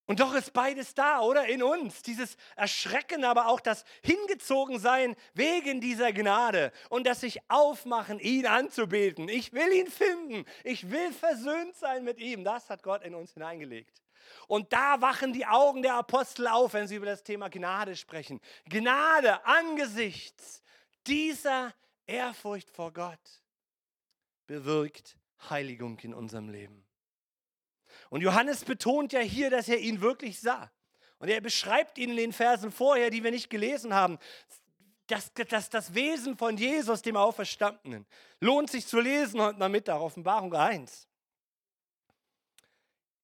Und 0.07 0.19
doch 0.19 0.35
ist 0.35 0.53
beides 0.53 0.93
da, 0.93 1.21
oder? 1.21 1.47
In 1.47 1.63
uns. 1.63 2.03
Dieses 2.03 2.37
Erschrecken, 2.55 3.23
aber 3.23 3.47
auch 3.47 3.59
das 3.59 3.85
Hingezogensein 4.03 5.15
wegen 5.33 5.81
dieser 5.81 6.13
Gnade 6.13 6.71
und 6.89 7.07
das 7.07 7.21
sich 7.21 7.39
aufmachen, 7.49 8.19
ihn 8.19 8.45
anzubeten. 8.45 9.29
Ich 9.29 9.53
will 9.53 9.71
ihn 9.73 9.87
finden. 9.87 10.45
Ich 10.63 10.91
will 10.91 11.11
versöhnt 11.11 11.75
sein 11.75 12.03
mit 12.03 12.19
ihm. 12.19 12.43
Das 12.43 12.69
hat 12.69 12.83
Gott 12.83 13.03
in 13.03 13.15
uns 13.15 13.33
hineingelegt. 13.33 14.01
Und 14.47 14.73
da 14.73 15.01
wachen 15.01 15.33
die 15.33 15.45
Augen 15.45 15.81
der 15.81 15.95
Apostel 15.95 16.47
auf, 16.47 16.73
wenn 16.73 16.87
sie 16.87 16.95
über 16.95 17.05
das 17.07 17.23
Thema 17.23 17.49
Gnade 17.49 17.95
sprechen. 17.95 18.39
Gnade 18.69 19.43
angesichts 19.45 20.61
dieser 21.07 21.73
Ehrfurcht 22.05 22.69
vor 22.69 22.93
Gott 22.93 23.41
bewirkt 24.45 25.17
Heiligung 25.49 25.99
in 25.99 26.13
unserem 26.13 26.49
Leben. 26.49 26.84
Und 28.15 28.21
Johannes 28.21 28.63
betont 28.63 29.11
ja 29.11 29.19
hier, 29.19 29.49
dass 29.49 29.67
er 29.67 29.77
ihn 29.77 29.99
wirklich 29.99 30.39
sah. 30.39 30.71
Und 31.19 31.27
er 31.27 31.41
beschreibt 31.41 31.97
ihn 31.97 32.11
in 32.11 32.15
den 32.15 32.31
Versen 32.31 32.71
vorher, 32.71 33.09
die 33.09 33.25
wir 33.25 33.31
nicht 33.31 33.49
gelesen 33.49 33.93
haben, 33.93 34.19
das, 35.07 35.33
das, 35.33 35.69
das 35.69 35.93
Wesen 35.95 36.37
von 36.37 36.55
Jesus, 36.55 37.01
dem 37.01 37.17
Auferstandenen. 37.17 38.05
Lohnt 38.39 38.71
sich 38.71 38.87
zu 38.87 39.01
lesen 39.01 39.41
heute 39.41 39.59
Nachmittag, 39.59 39.99
Offenbarung 39.99 40.53
1. 40.53 41.09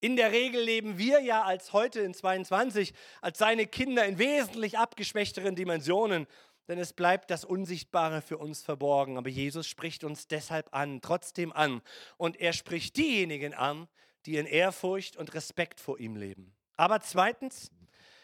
In 0.01 0.17
der 0.17 0.33
Regel 0.33 0.61
leben 0.61 0.97
wir 0.97 1.21
ja 1.21 1.43
als 1.43 1.71
heute 1.71 2.01
in 2.01 2.13
22 2.13 2.93
als 3.21 3.37
seine 3.37 3.67
Kinder 3.67 4.05
in 4.05 4.17
wesentlich 4.17 4.77
abgeschwächteren 4.77 5.55
Dimensionen, 5.55 6.27
denn 6.67 6.79
es 6.79 6.91
bleibt 6.91 7.31
das 7.31 7.45
Unsichtbare 7.45 8.21
für 8.21 8.39
uns 8.39 8.61
verborgen. 8.61 9.17
Aber 9.17 9.29
Jesus 9.29 9.67
spricht 9.67 10.03
uns 10.03 10.27
deshalb 10.27 10.67
an, 10.75 10.99
trotzdem 10.99 11.53
an. 11.53 11.81
Und 12.17 12.41
er 12.41 12.51
spricht 12.51 12.97
diejenigen 12.97 13.53
an, 13.53 13.87
die 14.25 14.37
in 14.37 14.45
Ehrfurcht 14.45 15.17
und 15.17 15.33
Respekt 15.33 15.79
vor 15.79 15.99
ihm 15.99 16.15
leben. 16.15 16.53
Aber 16.75 17.01
zweitens, 17.01 17.71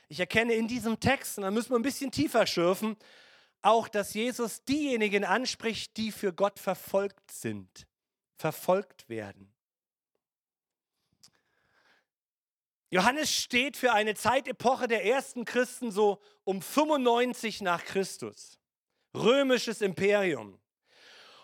ich 0.10 0.20
erkenne 0.20 0.54
in 0.54 0.68
diesem 0.68 1.00
Text, 1.00 1.38
und 1.38 1.44
da 1.44 1.52
müssen 1.52 1.72
wir 1.72 1.78
ein 1.78 1.84
bisschen 1.84 2.12
tiefer 2.12 2.48
schürfen, 2.48 2.96
auch, 3.62 3.88
dass 3.88 4.14
Jesus 4.14 4.64
diejenigen 4.64 5.26
anspricht, 5.26 5.98
die 5.98 6.12
für 6.12 6.32
Gott 6.32 6.60
verfolgt 6.60 7.32
sind, 7.32 7.88
verfolgt 8.36 9.10
werden. 9.10 9.52
Johannes 12.90 13.34
steht 13.34 13.76
für 13.76 13.92
eine 13.92 14.16
Zeitepoche 14.16 14.88
der 14.88 15.04
ersten 15.04 15.44
Christen 15.44 15.92
so 15.92 16.22
um 16.46 16.62
95 16.62 17.62
nach 17.62 17.84
Christus. 17.84 18.60
Römisches 19.14 19.82
Imperium. 19.82 20.58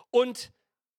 Und 0.09 0.53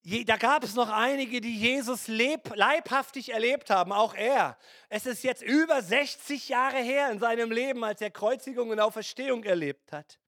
da 0.05 0.37
gab 0.37 0.64
es 0.64 0.75
noch 0.75 0.90
einige, 0.90 1.40
die 1.40 1.57
Jesus 1.59 2.09
leibhaftig 2.09 3.31
erlebt 3.31 3.71
haben, 3.71 3.90
auch 3.90 4.14
er. 4.14 4.59
Es 4.90 5.07
ist 5.07 5.25
jetzt 5.25 5.43
über 5.43 5.83
60 5.83 6.51
Jahre 6.51 6.77
her 6.77 7.11
in 7.11 7.19
seinem 7.19 7.51
Leben, 7.51 7.83
als 7.83 8.03
er 8.03 8.11
Kreuzigung 8.11 8.69
und 8.69 8.81
Auferstehung 8.81 9.45
erlebt 9.45 9.93
hat. 9.93 10.19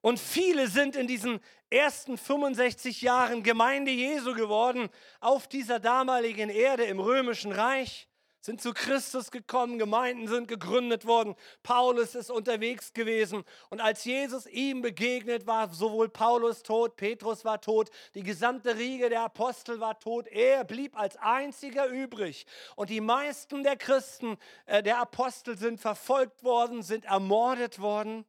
Und 0.00 0.20
viele 0.20 0.68
sind 0.68 0.94
in 0.94 1.08
diesen 1.08 1.40
ersten 1.68 2.16
65 2.16 3.02
Jahren 3.02 3.42
Gemeinde 3.42 3.90
Jesu 3.90 4.34
geworden 4.34 4.88
auf 5.18 5.48
dieser 5.48 5.80
damaligen 5.80 6.48
Erde 6.48 6.84
im 6.84 7.00
römischen 7.00 7.50
Reich 7.50 8.06
sind 8.40 8.60
zu 8.60 8.72
Christus 8.72 9.30
gekommen, 9.30 9.78
Gemeinden 9.78 10.28
sind 10.28 10.48
gegründet 10.48 11.06
worden, 11.06 11.34
Paulus 11.62 12.14
ist 12.14 12.30
unterwegs 12.30 12.92
gewesen. 12.92 13.44
Und 13.70 13.80
als 13.80 14.04
Jesus 14.04 14.46
ihm 14.46 14.82
begegnet 14.82 15.46
war, 15.46 15.72
sowohl 15.72 16.08
Paulus 16.08 16.62
tot, 16.62 16.96
Petrus 16.96 17.44
war 17.44 17.60
tot, 17.60 17.90
die 18.14 18.22
gesamte 18.22 18.76
Riege 18.76 19.08
der 19.08 19.22
Apostel 19.22 19.80
war 19.80 19.98
tot, 19.98 20.28
er 20.28 20.64
blieb 20.64 20.98
als 20.98 21.16
einziger 21.16 21.86
übrig. 21.86 22.46
Und 22.76 22.90
die 22.90 23.00
meisten 23.00 23.62
der 23.62 23.76
Christen, 23.76 24.36
äh, 24.66 24.82
der 24.82 24.98
Apostel 24.98 25.58
sind 25.58 25.80
verfolgt 25.80 26.44
worden, 26.44 26.82
sind 26.82 27.04
ermordet 27.04 27.80
worden. 27.80 28.24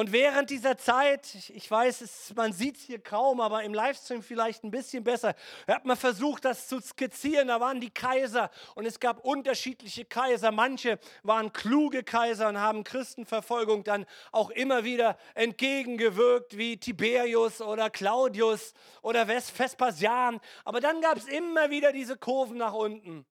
Und 0.00 0.12
während 0.12 0.48
dieser 0.48 0.78
Zeit, 0.78 1.28
ich 1.50 1.70
weiß, 1.70 2.00
es, 2.00 2.32
man 2.34 2.54
sieht 2.54 2.78
es 2.78 2.84
hier 2.84 3.00
kaum, 3.00 3.38
aber 3.38 3.64
im 3.64 3.74
Livestream 3.74 4.22
vielleicht 4.22 4.64
ein 4.64 4.70
bisschen 4.70 5.04
besser, 5.04 5.34
hat 5.68 5.84
man 5.84 5.98
versucht, 5.98 6.46
das 6.46 6.68
zu 6.68 6.80
skizzieren. 6.80 7.48
Da 7.48 7.60
waren 7.60 7.82
die 7.82 7.90
Kaiser 7.90 8.50
und 8.76 8.86
es 8.86 8.98
gab 8.98 9.22
unterschiedliche 9.22 10.06
Kaiser. 10.06 10.52
Manche 10.52 10.98
waren 11.22 11.52
kluge 11.52 12.02
Kaiser 12.02 12.48
und 12.48 12.58
haben 12.58 12.82
Christenverfolgung 12.82 13.84
dann 13.84 14.06
auch 14.32 14.48
immer 14.48 14.84
wieder 14.84 15.18
entgegengewirkt, 15.34 16.56
wie 16.56 16.78
Tiberius 16.78 17.60
oder 17.60 17.90
Claudius 17.90 18.72
oder 19.02 19.28
Vespasian. 19.28 20.40
Aber 20.64 20.80
dann 20.80 21.02
gab 21.02 21.18
es 21.18 21.26
immer 21.26 21.68
wieder 21.68 21.92
diese 21.92 22.16
Kurven 22.16 22.56
nach 22.56 22.72
unten 22.72 23.26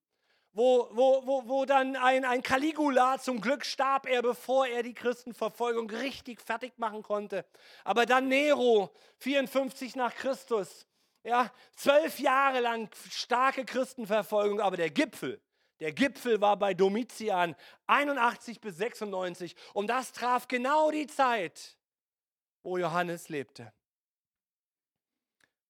wo, 0.60 0.90
wo, 0.92 1.26
wo, 1.26 1.48
wo 1.48 1.66
dann 1.66 1.96
ein, 1.96 2.26
ein 2.26 2.44
Caligula, 2.44 3.18
zum 3.18 3.40
Glück 3.40 3.66
starb 3.66 4.06
er, 4.06 4.22
bevor 4.22 4.68
er 4.68 4.84
die 4.84 4.94
Christenverfolgung 4.94 5.90
richtig 5.90 6.42
fertig 6.42 6.78
machen 6.78 7.02
konnte. 7.02 7.46
Aber 7.86 8.06
dann 8.06 8.28
Nero, 8.28 8.94
54 9.20 9.96
nach 9.96 10.14
Christus. 10.14 10.86
Ja, 11.24 11.50
zwölf 11.78 12.20
Jahre 12.20 12.60
lang 12.60 12.90
starke 13.10 13.64
Christenverfolgung, 13.64 14.60
aber 14.60 14.76
der 14.76 14.90
Gipfel, 14.90 15.42
der 15.80 15.94
Gipfel 15.94 16.42
war 16.42 16.58
bei 16.58 16.74
Domitian 16.74 17.56
81 17.88 18.60
bis 18.60 18.76
96 18.76 19.56
und 19.74 19.88
das 19.88 20.12
traf 20.12 20.50
genau 20.50 20.92
die 20.92 21.08
Zeit, 21.08 21.78
wo 22.64 22.78
Johannes 22.78 23.30
lebte. 23.30 23.72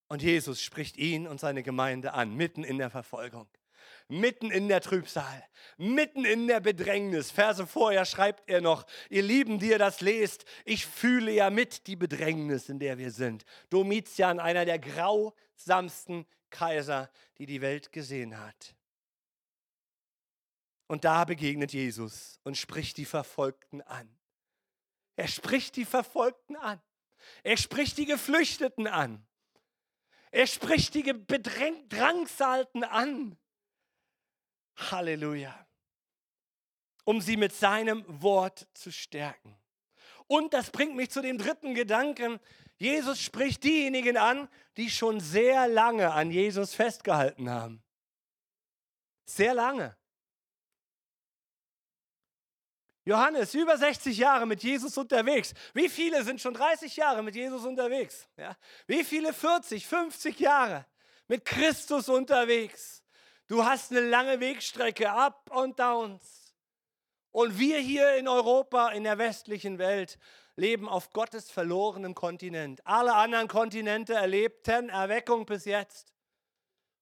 Und 0.08 0.23
Jesus 0.23 0.63
spricht 0.63 0.97
ihn 0.97 1.28
und 1.28 1.39
seine 1.39 1.62
Gemeinde 1.62 2.13
an, 2.13 2.34
mitten 2.34 2.63
in 2.63 2.80
der 2.80 2.89
Verfolgung 2.89 3.47
mitten 4.10 4.52
in 4.52 4.67
der 4.67 4.82
Trübsal, 4.82 5.45
mitten 5.78 6.26
in 6.26 6.48
der 6.48 6.60
Bedrängnis. 6.60 7.32
Verse 7.32 7.65
vorher 7.65 8.06
schreibt 8.06 8.50
er 8.50 8.60
noch, 8.60 8.86
ihr 9.10 9.22
Lieben, 9.22 9.60
die 9.60 9.69
ihr 9.69 9.80
das 9.80 10.02
lest, 10.02 10.45
ich 10.65 10.86
fühle 10.86 11.32
ja 11.32 11.50
mit 11.50 11.88
die 11.88 11.95
Bedrängnis, 11.95 12.69
in 12.69 12.80
der 12.80 12.98
wir 12.98 13.12
sind. 13.12 13.45
Domitian, 13.69 14.39
einer 14.39 14.65
der 14.65 14.80
grausamsten 14.80 16.26
Kaiser, 16.50 17.10
die 17.38 17.45
die 17.45 17.62
Welt 17.62 17.91
gesehen 17.91 18.39
hat. 18.39 18.76
Und 20.88 21.06
da 21.06 21.24
begegnet 21.24 21.72
Jesus 21.72 22.39
und 22.43 22.58
spricht 22.58 22.98
die 22.98 23.06
Verfolgten 23.06 23.82
an. 23.84 24.10
Er 25.15 25.28
spricht 25.28 25.76
die 25.76 25.86
Verfolgten 25.86 26.56
an. 26.56 26.82
Er 27.43 27.58
spricht 27.58 27.98
die 27.98 28.06
Geflüchteten 28.06 28.88
an. 28.88 29.24
Er 30.32 30.48
spricht 30.48 30.95
die 30.95 31.04
Bedrängsalten 31.04 32.84
an. 32.84 33.38
Halleluja. 34.80 35.68
Um 37.06 37.22
sie 37.22 37.38
mit 37.38 37.54
seinem 37.54 38.04
Wort 38.08 38.68
zu 38.74 38.92
stärken. 38.92 39.56
Und 40.28 40.54
das 40.54 40.70
bringt 40.70 40.96
mich 40.96 41.10
zu 41.10 41.22
dem 41.22 41.38
dritten 41.38 41.74
Gedanken. 41.74 42.39
Jesus 42.78 43.20
spricht 43.20 43.63
diejenigen 43.63 44.15
an, 44.15 44.48
die 44.78 44.89
schon 44.89 45.20
sehr 45.20 45.68
lange 45.68 46.12
an 46.13 46.32
Jesus 46.32 46.74
festgehalten 46.74 47.50
haben. 47.50 47.84
Sehr 49.26 49.54
lange. 49.54 49.98
Johannes, 53.06 53.56
über 53.56 53.76
60 53.76 54.18
Jahre 54.18 54.46
mit 54.46 54.62
Jesus 54.62 54.96
unterwegs. 54.98 55.54
Wie 55.74 55.89
viele 55.89 56.24
sind 56.24 56.39
schon 56.39 56.54
30 56.54 56.96
Jahre 56.96 57.24
mit 57.24 57.36
Jesus 57.36 57.65
unterwegs? 57.65 58.28
Ja? 58.38 58.56
Wie 58.86 59.04
viele 59.04 59.34
40, 59.34 59.88
50 59.88 60.39
Jahre 60.39 60.86
mit 61.28 61.44
Christus 61.44 62.08
unterwegs? 62.08 63.04
Du 63.50 63.66
hast 63.66 63.90
eine 63.90 64.02
lange 64.02 64.40
Wegstrecke, 64.40 65.12
up 65.12 65.50
und 65.52 65.80
downs. 65.80 66.54
Und 67.32 67.58
wir 67.58 67.80
hier 67.80 68.16
in 68.16 68.28
Europa, 68.28 68.90
in 68.90 69.04
der 69.04 69.18
westlichen 69.18 69.80
Welt, 69.80 70.20
leben 70.56 70.88
auf 70.88 71.10
Gottes 71.10 71.50
verlorenem 71.50 72.14
Kontinent. 72.14 72.86
Alle 72.86 73.16
anderen 73.16 73.48
Kontinente 73.48 74.14
erlebten 74.14 74.90
Erweckung 74.90 75.48
bis 75.48 75.66
jetzt. 75.66 76.14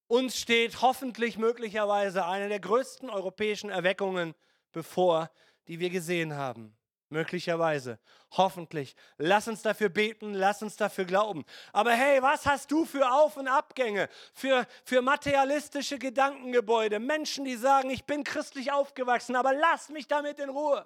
Uns 0.08 0.40
steht 0.40 0.82
hoffentlich 0.82 1.38
möglicherweise 1.38 2.26
eine 2.26 2.48
der 2.48 2.62
größten 2.62 3.10
europäischen 3.10 3.70
Erweckungen 3.70 4.34
bevor, 4.72 5.30
die 5.68 5.82
wir 5.82 5.90
gesehen 5.90 6.36
haben. 6.36 6.77
Möglicherweise, 7.10 8.00
hoffentlich. 8.32 8.96
Lass 9.17 9.48
uns 9.48 9.62
dafür 9.62 9.88
beten, 9.88 10.34
lass 10.34 10.62
uns 10.62 10.76
dafür 10.76 11.06
glauben. 11.06 11.46
Aber 11.72 11.93
hey, 11.93 12.22
was 12.22 12.46
hast 12.46 12.70
du 12.70 12.84
für 12.84 13.10
Auf- 13.10 13.38
und 13.38 13.48
Abgänge, 13.48 14.10
für, 14.34 14.67
für 14.84 15.02
materialistische 15.02 16.00
Gedankengebäude? 16.00 17.00
Menschen, 17.00 17.46
die 17.46 17.56
sagen, 17.56 17.89
ich 17.89 18.04
bin 18.04 18.26
christlich 18.26 18.74
aufgewachsen, 18.74 19.38
aber 19.38 19.54
lass 19.54 19.88
mich 19.88 20.08
damit 20.08 20.39
in 20.39 20.50
Ruhe. 20.50 20.86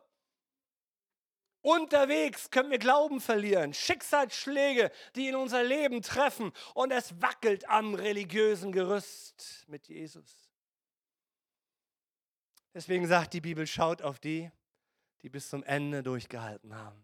Unterwegs 1.61 2.49
können 2.49 2.71
wir 2.71 2.79
Glauben 2.79 3.19
verlieren, 3.19 3.73
Schicksalsschläge, 3.73 4.91
die 5.15 5.27
in 5.27 5.35
unser 5.35 5.63
Leben 5.63 6.01
treffen 6.01 6.51
und 6.73 6.91
es 6.91 7.19
wackelt 7.21 7.67
am 7.69 7.93
religiösen 7.93 8.71
Gerüst 8.71 9.65
mit 9.67 9.87
Jesus. 9.87 10.49
Deswegen 12.73 13.07
sagt 13.07 13.33
die 13.33 13.41
Bibel, 13.41 13.67
schaut 13.67 14.01
auf 14.01 14.19
die, 14.19 14.51
die 15.23 15.29
bis 15.29 15.49
zum 15.49 15.63
Ende 15.63 16.03
durchgehalten 16.03 16.75
haben. 16.75 17.03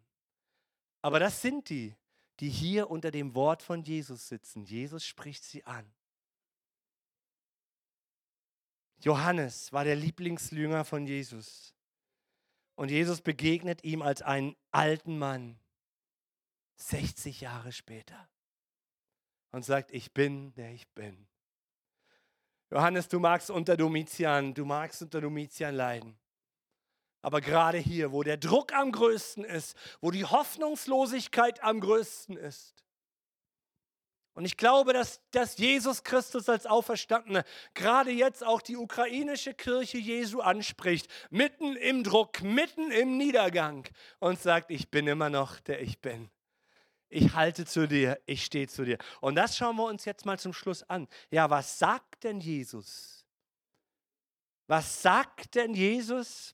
Aber 1.02 1.20
das 1.20 1.42
sind 1.42 1.70
die, 1.70 1.96
die 2.40 2.50
hier 2.50 2.90
unter 2.90 3.12
dem 3.12 3.36
Wort 3.36 3.64
von 3.64 3.84
Jesus 3.84 4.28
sitzen. 4.28 4.64
Jesus 4.64 5.06
spricht 5.06 5.44
sie 5.44 5.66
an. 5.66 5.92
Johannes 9.00 9.72
war 9.72 9.84
der 9.84 9.96
Lieblingsjünger 9.96 10.84
von 10.84 11.06
Jesus. 11.06 11.74
Und 12.76 12.92
Jesus 12.92 13.22
begegnet 13.22 13.84
ihm 13.84 14.02
als 14.02 14.22
einen 14.22 14.56
alten 14.72 15.18
Mann, 15.18 15.60
60 16.76 17.42
Jahre 17.42 17.72
später, 17.72 18.30
und 19.52 19.66
sagt, 19.66 19.92
ich 19.92 20.14
bin, 20.14 20.54
der 20.54 20.72
ich 20.72 20.88
bin. 20.90 21.28
Johannes, 22.70 23.08
du 23.08 23.20
magst 23.20 23.50
unter 23.50 23.78
Domitian, 23.78 24.54
du 24.54 24.66
magst 24.66 25.02
unter 25.02 25.22
Domitian 25.22 25.74
leiden. 25.74 26.20
Aber 27.22 27.42
gerade 27.42 27.78
hier, 27.78 28.12
wo 28.12 28.24
der 28.24 28.38
Druck 28.38 28.74
am 28.74 28.92
größten 28.92 29.44
ist, 29.44 29.76
wo 30.02 30.12
die 30.12 30.26
Hoffnungslosigkeit 30.26 31.64
am 31.64 31.80
größten 31.80 32.38
ist, 32.38 32.78
und 34.38 34.46
ich 34.46 34.56
glaube, 34.56 34.94
dass, 34.94 35.20
dass 35.32 35.58
Jesus 35.58 36.04
Christus 36.04 36.48
als 36.48 36.68
Auferstandener 36.68 37.44
gerade 37.74 38.12
jetzt 38.12 38.46
auch 38.46 38.62
die 38.62 38.78
ukrainische 38.78 39.56
Kirche 39.56 39.98
Jesu 39.98 40.42
anspricht, 40.42 41.08
mitten 41.32 41.76
im 41.76 42.04
Druck, 42.04 42.44
mitten 42.44 42.92
im 42.92 43.18
Niedergang 43.18 43.88
und 44.20 44.40
sagt, 44.40 44.70
ich 44.70 44.92
bin 44.92 45.08
immer 45.08 45.32
noch 45.32 45.60
der 45.62 45.82
ich 45.82 46.02
bin. 46.02 46.30
Ich 47.10 47.34
halte 47.34 47.66
zu 47.66 47.88
dir, 47.88 48.22
ich 48.28 48.46
stehe 48.46 48.68
zu 48.68 48.86
dir. 48.86 49.00
Und 49.22 49.34
das 49.34 49.58
schauen 49.58 49.76
wir 49.76 49.86
uns 49.86 50.06
jetzt 50.06 50.24
mal 50.24 50.38
zum 50.38 50.54
Schluss 50.54 50.84
an. 50.84 51.08
Ja, 51.32 51.50
was 51.50 51.80
sagt 51.80 52.24
denn 52.24 52.40
Jesus? 52.40 53.26
Was 54.68 55.02
sagt 55.02 55.56
denn 55.56 55.74
Jesus 55.74 56.54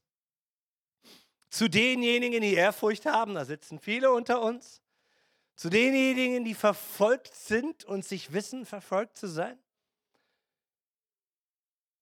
zu 1.53 1.69
denjenigen, 1.69 2.41
die 2.41 2.55
Ehrfurcht 2.55 3.05
haben? 3.05 3.35
Da 3.35 3.45
sitzen 3.45 3.79
viele 3.79 4.11
unter 4.11 4.41
uns. 4.41 4.81
Zu 5.55 5.69
denjenigen, 5.69 6.43
die 6.43 6.55
verfolgt 6.55 7.35
sind 7.35 7.83
und 7.85 8.03
sich 8.03 8.33
wissen, 8.33 8.65
verfolgt 8.65 9.17
zu 9.17 9.27
sein? 9.27 9.57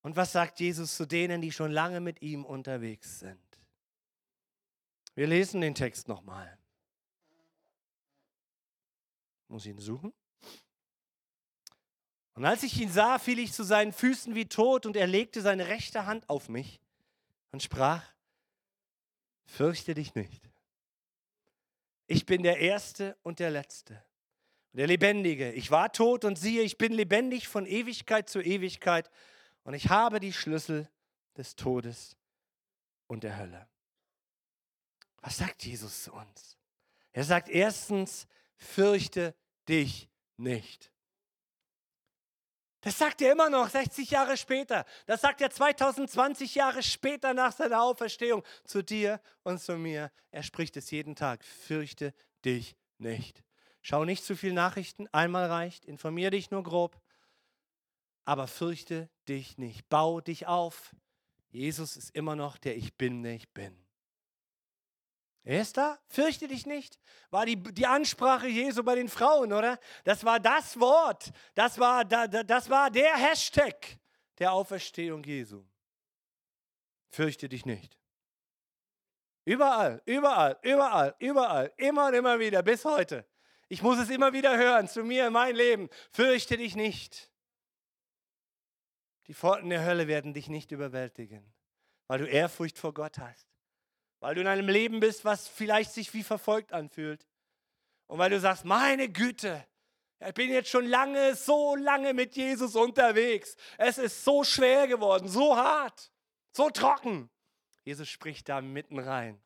Und 0.03 0.15
was 0.15 0.31
sagt 0.31 0.59
Jesus 0.59 0.95
zu 0.95 1.05
denen, 1.05 1.41
die 1.41 1.51
schon 1.51 1.69
lange 1.69 1.99
mit 1.99 2.21
ihm 2.21 2.45
unterwegs 2.45 3.19
sind? 3.19 3.39
Wir 5.15 5.27
lesen 5.27 5.59
den 5.59 5.75
Text 5.75 6.07
nochmal. 6.07 6.57
Muss 9.49 9.65
ich 9.65 9.71
ihn 9.71 9.79
suchen? 9.79 10.13
Und 12.35 12.45
als 12.45 12.63
ich 12.63 12.79
ihn 12.79 12.89
sah, 12.89 13.19
fiel 13.19 13.37
ich 13.37 13.51
zu 13.51 13.63
seinen 13.63 13.91
Füßen 13.91 14.33
wie 14.33 14.45
tot 14.45 14.85
und 14.85 14.95
er 14.95 15.07
legte 15.07 15.41
seine 15.41 15.67
rechte 15.67 16.05
Hand 16.05 16.29
auf 16.29 16.47
mich 16.47 16.79
und 17.51 17.61
sprach, 17.61 18.01
fürchte 19.51 19.93
dich 19.93 20.15
nicht. 20.15 20.49
Ich 22.07 22.25
bin 22.25 22.43
der 22.43 22.59
Erste 22.59 23.17
und 23.21 23.39
der 23.39 23.51
Letzte, 23.51 24.03
der 24.73 24.87
Lebendige. 24.87 25.51
Ich 25.51 25.71
war 25.71 25.91
tot 25.91 26.25
und 26.25 26.37
siehe, 26.37 26.61
ich 26.61 26.77
bin 26.77 26.93
lebendig 26.93 27.47
von 27.47 27.65
Ewigkeit 27.65 28.29
zu 28.29 28.41
Ewigkeit 28.41 29.09
und 29.63 29.73
ich 29.73 29.89
habe 29.89 30.19
die 30.19 30.33
Schlüssel 30.33 30.89
des 31.37 31.55
Todes 31.55 32.17
und 33.07 33.23
der 33.23 33.37
Hölle. 33.37 33.67
Was 35.21 35.37
sagt 35.37 35.63
Jesus 35.63 36.03
zu 36.03 36.13
uns? 36.13 36.57
Er 37.11 37.23
sagt 37.23 37.49
erstens, 37.49 38.27
fürchte 38.55 39.35
dich 39.67 40.09
nicht. 40.37 40.91
Das 42.81 42.97
sagt 42.97 43.21
er 43.21 43.31
immer 43.31 43.49
noch 43.49 43.69
60 43.69 44.09
Jahre 44.09 44.35
später. 44.37 44.85
Das 45.05 45.21
sagt 45.21 45.39
er 45.41 45.51
2020 45.51 46.55
Jahre 46.55 46.81
später 46.81 47.33
nach 47.33 47.51
seiner 47.51 47.83
Auferstehung 47.83 48.43
zu 48.65 48.83
dir 48.83 49.21
und 49.43 49.61
zu 49.61 49.77
mir. 49.77 50.11
Er 50.31 50.41
spricht 50.41 50.75
es 50.77 50.89
jeden 50.89 51.15
Tag. 51.15 51.45
Fürchte 51.45 52.13
dich 52.43 52.75
nicht. 52.97 53.43
Schau 53.83 54.03
nicht 54.03 54.23
zu 54.23 54.35
viel 54.35 54.53
Nachrichten, 54.53 55.07
einmal 55.11 55.45
reicht. 55.45 55.85
Informier 55.85 56.31
dich 56.31 56.49
nur 56.49 56.63
grob. 56.63 56.99
Aber 58.25 58.47
fürchte 58.47 59.09
dich 59.27 59.59
nicht. 59.59 59.87
Bau 59.89 60.19
dich 60.19 60.47
auf. 60.47 60.95
Jesus 61.51 61.97
ist 61.97 62.15
immer 62.15 62.35
noch 62.35 62.57
der 62.57 62.77
Ich 62.77 62.95
bin, 62.95 63.21
der 63.21 63.35
ich 63.35 63.49
bin. 63.49 63.77
Er 65.43 65.65
da, 65.73 65.99
fürchte 66.07 66.47
dich 66.47 66.65
nicht. 66.65 66.99
War 67.31 67.45
die, 67.45 67.55
die 67.55 67.87
Ansprache 67.87 68.47
Jesu 68.47 68.83
bei 68.83 68.95
den 68.95 69.09
Frauen, 69.09 69.51
oder? 69.53 69.79
Das 70.03 70.23
war 70.23 70.39
das 70.39 70.79
Wort, 70.79 71.31
das 71.55 71.79
war, 71.79 72.05
das 72.05 72.69
war 72.69 72.91
der 72.91 73.15
Hashtag 73.15 73.97
der 74.37 74.53
Auferstehung 74.53 75.23
Jesu. 75.23 75.63
Fürchte 77.09 77.49
dich 77.49 77.65
nicht. 77.65 77.97
Überall, 79.43 80.01
überall, 80.05 80.59
überall, 80.61 81.15
überall, 81.17 81.73
immer 81.77 82.07
und 82.07 82.13
immer 82.13 82.39
wieder, 82.39 82.61
bis 82.61 82.85
heute. 82.85 83.27
Ich 83.67 83.81
muss 83.81 83.97
es 83.97 84.09
immer 84.09 84.33
wieder 84.33 84.55
hören, 84.55 84.87
zu 84.87 85.03
mir 85.03 85.27
in 85.27 85.33
mein 85.33 85.55
Leben. 85.55 85.89
Fürchte 86.11 86.57
dich 86.57 86.75
nicht. 86.75 87.31
Die 89.25 89.33
Pforten 89.33 89.69
der 89.69 89.83
Hölle 89.83 90.07
werden 90.07 90.33
dich 90.33 90.49
nicht 90.49 90.71
überwältigen, 90.71 91.51
weil 92.07 92.19
du 92.19 92.27
Ehrfurcht 92.27 92.77
vor 92.77 92.93
Gott 92.93 93.17
hast 93.17 93.50
weil 94.21 94.35
du 94.35 94.41
in 94.41 94.47
einem 94.47 94.69
Leben 94.69 95.01
bist, 95.01 95.25
was 95.25 95.47
vielleicht 95.47 95.91
sich 95.91 96.13
wie 96.13 96.23
verfolgt 96.23 96.71
anfühlt. 96.71 97.27
Und 98.07 98.19
weil 98.19 98.29
du 98.29 98.39
sagst, 98.39 98.63
meine 98.63 99.09
Güte, 99.09 99.65
ich 100.25 100.33
bin 100.35 100.51
jetzt 100.51 100.69
schon 100.69 100.85
lange, 100.85 101.35
so 101.35 101.75
lange 101.75 102.13
mit 102.13 102.35
Jesus 102.35 102.75
unterwegs. 102.75 103.55
Es 103.77 103.97
ist 103.97 104.23
so 104.23 104.43
schwer 104.43 104.87
geworden, 104.87 105.27
so 105.27 105.57
hart, 105.57 106.11
so 106.51 106.69
trocken. 106.69 107.29
Jesus 107.83 108.07
spricht 108.07 108.47
da 108.47 108.61
mitten 108.61 108.99
rein 108.99 109.41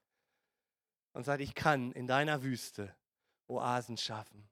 und 1.13 1.23
sagt, 1.23 1.41
ich 1.41 1.55
kann 1.55 1.93
in 1.93 2.05
deiner 2.05 2.43
Wüste 2.43 2.93
Oasen 3.47 3.97
schaffen. 3.97 4.49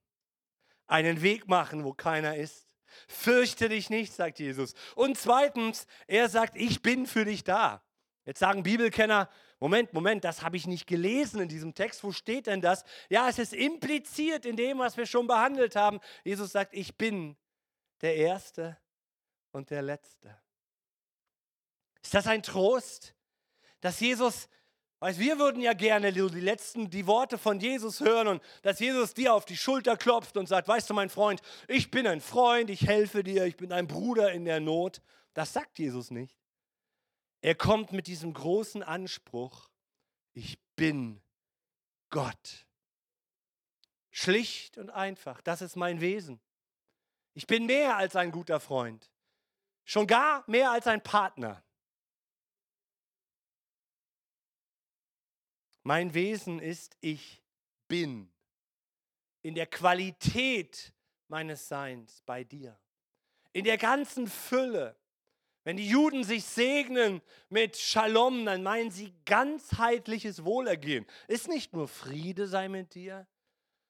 Einen 0.88 1.22
Weg 1.22 1.50
machen, 1.50 1.84
wo 1.84 1.94
keiner 1.94 2.38
ist. 2.38 2.70
Fürchte 3.08 3.68
dich 3.68 3.90
nicht, 3.90 4.14
sagt 4.14 4.40
Jesus. 4.40 4.74
Und 4.96 5.18
zweitens, 5.18 5.86
er 6.08 6.30
sagt, 6.30 6.56
ich 6.56 6.82
bin 6.82 7.08
für 7.08 7.26
dich 7.26 7.44
da. 7.44 7.84
Jetzt 8.26 8.40
sagen 8.40 8.64
Bibelkenner, 8.64 9.30
Moment, 9.64 9.94
Moment, 9.94 10.26
das 10.26 10.42
habe 10.42 10.58
ich 10.58 10.68
nicht 10.68 10.88
gelesen 10.88 11.40
in 11.40 11.48
diesem 11.48 11.74
Text. 11.74 12.04
Wo 12.04 12.12
steht 12.12 12.48
denn 12.48 12.60
das? 12.60 12.84
Ja, 13.08 13.30
es 13.30 13.40
ist 13.40 13.54
impliziert 13.54 14.46
in 14.46 14.58
dem, 14.58 14.80
was 14.80 14.98
wir 14.98 15.06
schon 15.06 15.26
behandelt 15.26 15.78
haben. 15.78 16.02
Jesus 16.26 16.52
sagt, 16.52 16.74
ich 16.74 16.98
bin 16.98 17.38
der 18.02 18.18
Erste 18.18 18.78
und 19.54 19.70
der 19.70 19.82
Letzte. 19.82 20.38
Ist 22.02 22.14
das 22.14 22.28
ein 22.28 22.44
Trost, 22.44 23.16
dass 23.80 24.02
Jesus, 24.02 24.50
weiß, 25.00 25.18
wir 25.18 25.40
würden 25.40 25.62
ja 25.62 25.72
gerne 25.72 26.12
die 26.12 26.20
letzten, 26.20 26.90
die 26.90 27.08
Worte 27.08 27.38
von 27.38 27.62
Jesus 27.62 28.02
hören 28.02 28.28
und 28.28 28.44
dass 28.64 28.82
Jesus 28.82 29.14
dir 29.14 29.34
auf 29.34 29.46
die 29.46 29.56
Schulter 29.56 29.96
klopft 29.96 30.36
und 30.36 30.48
sagt, 30.50 30.68
weißt 30.68 30.90
du, 30.90 30.94
mein 30.94 31.10
Freund, 31.10 31.42
ich 31.70 31.90
bin 31.90 32.06
ein 32.06 32.20
Freund, 32.20 32.70
ich 32.70 32.86
helfe 32.86 33.24
dir, 33.24 33.46
ich 33.46 33.56
bin 33.56 33.72
ein 33.72 33.88
Bruder 33.88 34.34
in 34.34 34.44
der 34.44 34.60
Not. 34.60 35.02
Das 35.34 35.54
sagt 35.54 35.80
Jesus 35.80 36.12
nicht. 36.12 36.43
Er 37.44 37.56
kommt 37.56 37.92
mit 37.92 38.08
diesem 38.08 38.34
großen 38.34 38.84
Anspruch, 38.84 39.70
ich 40.32 40.64
bin 40.78 41.22
Gott. 42.10 42.66
Schlicht 44.12 44.78
und 44.78 44.90
einfach, 44.90 45.42
das 45.42 45.62
ist 45.62 45.76
mein 45.76 46.00
Wesen. 46.00 46.40
Ich 47.34 47.46
bin 47.46 47.66
mehr 47.66 47.98
als 47.98 48.16
ein 48.16 48.32
guter 48.32 48.62
Freund, 48.62 49.12
schon 49.84 50.08
gar 50.08 50.50
mehr 50.50 50.72
als 50.72 50.88
ein 50.88 51.04
Partner. 51.04 51.62
Mein 55.82 56.14
Wesen 56.14 56.60
ist, 56.60 56.96
ich 57.02 57.44
bin 57.90 58.32
in 59.42 59.54
der 59.54 59.68
Qualität 59.68 60.94
meines 61.28 61.68
Seins 61.68 62.22
bei 62.22 62.46
dir, 62.46 62.80
in 63.52 63.66
der 63.66 63.78
ganzen 63.78 64.28
Fülle 64.28 64.98
wenn 65.64 65.78
die 65.78 65.88
Juden 65.88 66.24
sich 66.24 66.44
segnen 66.44 67.22
mit 67.50 67.78
Shalom, 67.78 68.46
dann 68.46 68.64
meinen 68.64 68.92
sie 68.92 69.14
ganzheitliches 69.26 70.44
Wohlergehen. 70.44 71.06
Ist 71.28 71.48
nicht 71.48 71.74
nur 71.74 71.88
Friede 71.88 72.48
sei 72.48 72.68
mit 72.68 72.96
dir, 72.96 73.26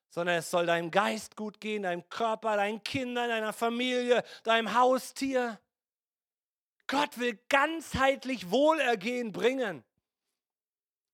sondern 0.10 0.38
es 0.38 0.52
soll 0.52 0.68
deinem 0.68 0.92
Geist 0.92 1.36
gut 1.36 1.60
gehen, 1.60 1.84
deinem 1.84 2.08
Körper, 2.10 2.58
deinen 2.58 2.84
Kindern, 2.84 3.30
deiner 3.30 3.54
Familie, 3.54 4.24
deinem 4.44 4.76
Haustier. 4.76 5.60
Gott 6.86 7.18
will 7.18 7.40
ganzheitlich 7.50 8.52
Wohlergehen 8.52 9.32
bringen. 9.32 9.84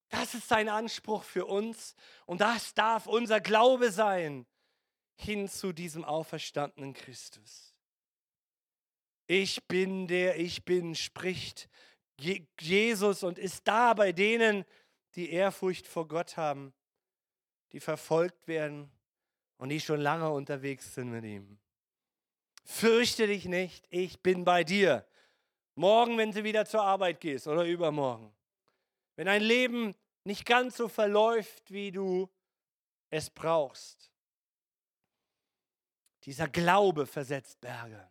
Das 0.10 0.34
ist 0.34 0.50
sein 0.50 0.68
Anspruch 0.68 1.24
für 1.24 1.46
uns 1.46 1.96
und 2.26 2.42
das 2.42 2.74
darf 2.74 3.08
unser 3.08 3.40
Glaube 3.40 3.92
sein 3.92 4.46
hin 5.16 5.48
zu 5.48 5.72
diesem 5.72 6.04
auferstandenen 6.04 6.94
Christus. 6.94 7.69
Ich 9.32 9.68
bin 9.68 10.08
der 10.08 10.40
ich 10.40 10.66
bin, 10.66 10.96
spricht 10.96 11.70
Jesus 12.60 13.22
und 13.22 13.38
ist 13.38 13.68
da 13.68 13.94
bei 13.94 14.12
denen, 14.12 14.66
die 15.14 15.30
Ehrfurcht 15.30 15.86
vor 15.86 16.08
Gott 16.08 16.36
haben, 16.36 16.74
die 17.72 17.80
verfolgt 17.80 18.48
werden 18.48 18.90
und 19.58 19.70
die 19.70 19.80
schon 19.80 20.02
lange 20.02 20.32
unterwegs 20.32 20.96
sind 20.96 21.12
mit 21.12 21.26
ihm. 21.26 21.60
Fürchte 22.66 23.28
dich 23.28 23.46
nicht, 23.46 23.86
ich 23.92 24.20
bin 24.20 24.46
bei 24.46 24.64
dir. 24.64 25.06
Morgen, 25.76 26.18
wenn 26.18 26.32
du 26.32 26.44
wieder 26.44 26.66
zur 26.66 26.82
Arbeit 26.82 27.20
gehst 27.20 27.48
oder 27.48 27.66
übermorgen. 27.66 28.34
Wenn 29.16 29.28
dein 29.28 29.44
Leben 29.44 29.94
nicht 30.24 30.44
ganz 30.44 30.76
so 30.76 30.88
verläuft, 30.88 31.70
wie 31.72 31.92
du 31.92 32.28
es 33.12 33.30
brauchst. 33.30 34.12
Dieser 36.24 36.48
Glaube 36.48 37.06
versetzt 37.06 37.62
Berge. 37.62 38.10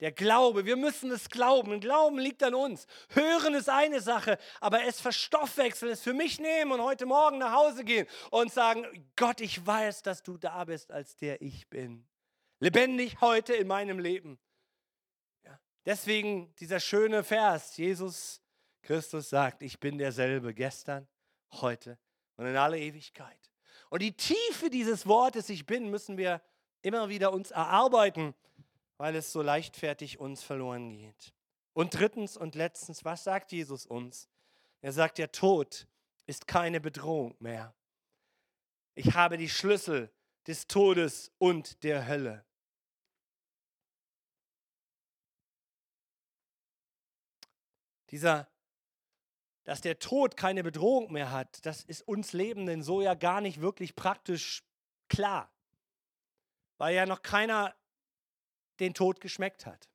Der 0.00 0.12
Glaube, 0.12 0.64
wir 0.64 0.76
müssen 0.76 1.10
es 1.10 1.28
glauben. 1.28 1.80
Glauben 1.80 2.18
liegt 2.18 2.42
an 2.42 2.54
uns. 2.54 2.86
Hören 3.10 3.54
ist 3.54 3.68
eine 3.68 4.00
Sache, 4.00 4.38
aber 4.60 4.84
es 4.84 5.00
verstoffwechseln, 5.00 5.90
es 5.90 6.02
für 6.02 6.14
mich 6.14 6.38
nehmen 6.38 6.72
und 6.72 6.82
heute 6.82 7.04
Morgen 7.04 7.38
nach 7.38 7.52
Hause 7.52 7.84
gehen 7.84 8.06
und 8.30 8.52
sagen, 8.52 8.86
Gott, 9.16 9.40
ich 9.40 9.66
weiß, 9.66 10.02
dass 10.02 10.22
du 10.22 10.36
da 10.36 10.64
bist, 10.64 10.92
als 10.92 11.16
der 11.16 11.42
ich 11.42 11.68
bin. 11.68 12.06
Lebendig 12.60 13.20
heute 13.20 13.54
in 13.54 13.66
meinem 13.66 13.98
Leben. 13.98 14.38
Ja. 15.44 15.58
Deswegen 15.84 16.54
dieser 16.56 16.78
schöne 16.78 17.24
Vers, 17.24 17.76
Jesus 17.76 18.40
Christus 18.82 19.28
sagt, 19.28 19.62
ich 19.62 19.80
bin 19.80 19.98
derselbe 19.98 20.54
gestern, 20.54 21.08
heute 21.52 21.98
und 22.36 22.46
in 22.46 22.56
aller 22.56 22.76
Ewigkeit. 22.76 23.50
Und 23.90 24.02
die 24.02 24.16
Tiefe 24.16 24.70
dieses 24.70 25.06
Wortes, 25.06 25.48
ich 25.48 25.66
bin, 25.66 25.90
müssen 25.90 26.18
wir 26.18 26.40
immer 26.82 27.08
wieder 27.08 27.32
uns 27.32 27.50
erarbeiten 27.50 28.34
weil 28.98 29.14
es 29.16 29.32
so 29.32 29.40
leichtfertig 29.40 30.18
uns 30.18 30.42
verloren 30.42 30.90
geht. 30.90 31.32
Und 31.72 31.94
drittens 31.94 32.36
und 32.36 32.56
letztens, 32.56 33.04
was 33.04 33.24
sagt 33.24 33.52
Jesus 33.52 33.86
uns? 33.86 34.28
Er 34.80 34.92
sagt, 34.92 35.18
der 35.18 35.32
Tod 35.32 35.86
ist 36.26 36.46
keine 36.46 36.80
Bedrohung 36.80 37.36
mehr. 37.38 37.74
Ich 38.94 39.14
habe 39.14 39.38
die 39.38 39.48
Schlüssel 39.48 40.12
des 40.46 40.66
Todes 40.66 41.32
und 41.38 41.82
der 41.84 42.06
Hölle. 42.06 42.44
Dieser, 48.10 48.48
dass 49.64 49.80
der 49.80 49.98
Tod 49.98 50.36
keine 50.36 50.64
Bedrohung 50.64 51.12
mehr 51.12 51.30
hat, 51.30 51.64
das 51.64 51.84
ist 51.84 52.02
uns 52.02 52.32
Lebenden 52.32 52.82
so 52.82 53.02
ja 53.02 53.14
gar 53.14 53.40
nicht 53.40 53.60
wirklich 53.60 53.94
praktisch 53.94 54.64
klar. 55.08 55.52
Weil 56.78 56.94
ja 56.94 57.06
noch 57.06 57.22
keiner 57.22 57.77
den 58.80 58.94
Tod 58.94 59.20
geschmeckt 59.20 59.66
hat. 59.66 59.88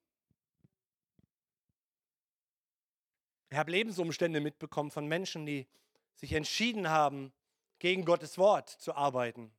Ich 3.50 3.58
habe 3.58 3.72
Lebensumstände 3.72 4.42
mitbekommen 4.42 4.92
von 4.92 5.08
Menschen, 5.08 5.46
die 5.46 5.68
sich 6.16 6.34
entschieden 6.34 6.90
haben, 6.90 7.32
gegen 7.80 8.06
Gottes 8.06 8.38
Wort 8.38 8.70
zu 8.70 8.96
arbeiten. 8.96 9.54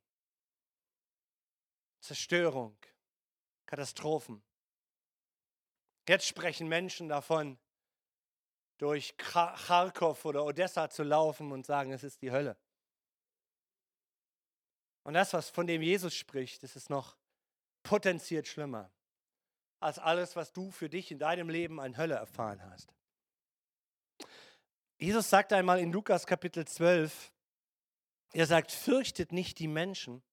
Zerstörung, 2.01 2.77
Katastrophen. 3.65 4.43
Jetzt 6.07 6.27
sprechen 6.27 6.67
Menschen 6.67 7.07
davon, 7.07 7.57
durch 8.77 9.15
Kharkov 9.17 10.25
oder 10.25 10.43
Odessa 10.43 10.89
zu 10.89 11.03
laufen 11.03 11.51
und 11.51 11.65
sagen, 11.65 11.91
es 11.91 12.03
ist 12.03 12.21
die 12.21 12.31
Hölle. 12.31 12.57
Und 15.03 15.13
das, 15.13 15.33
was 15.33 15.49
von 15.49 15.67
dem 15.67 15.81
Jesus 15.81 16.13
spricht, 16.13 16.63
das 16.63 16.75
ist 16.75 16.89
noch 16.89 17.15
potenziert 17.83 18.47
schlimmer 18.47 18.91
als 19.79 19.99
alles, 19.99 20.35
was 20.35 20.53
du 20.53 20.71
für 20.71 20.89
dich 20.89 21.11
in 21.11 21.19
deinem 21.19 21.49
Leben 21.49 21.79
an 21.79 21.97
Hölle 21.97 22.15
erfahren 22.15 22.61
hast. 22.63 22.93
Jesus 24.97 25.29
sagt 25.29 25.51
einmal 25.53 25.79
in 25.79 25.91
Lukas 25.91 26.25
Kapitel 26.25 26.65
12, 26.65 27.31
er 28.33 28.45
sagt, 28.45 28.71
fürchtet 28.71 29.31
nicht 29.31 29.59
die 29.59 29.67
Menschen, 29.67 30.23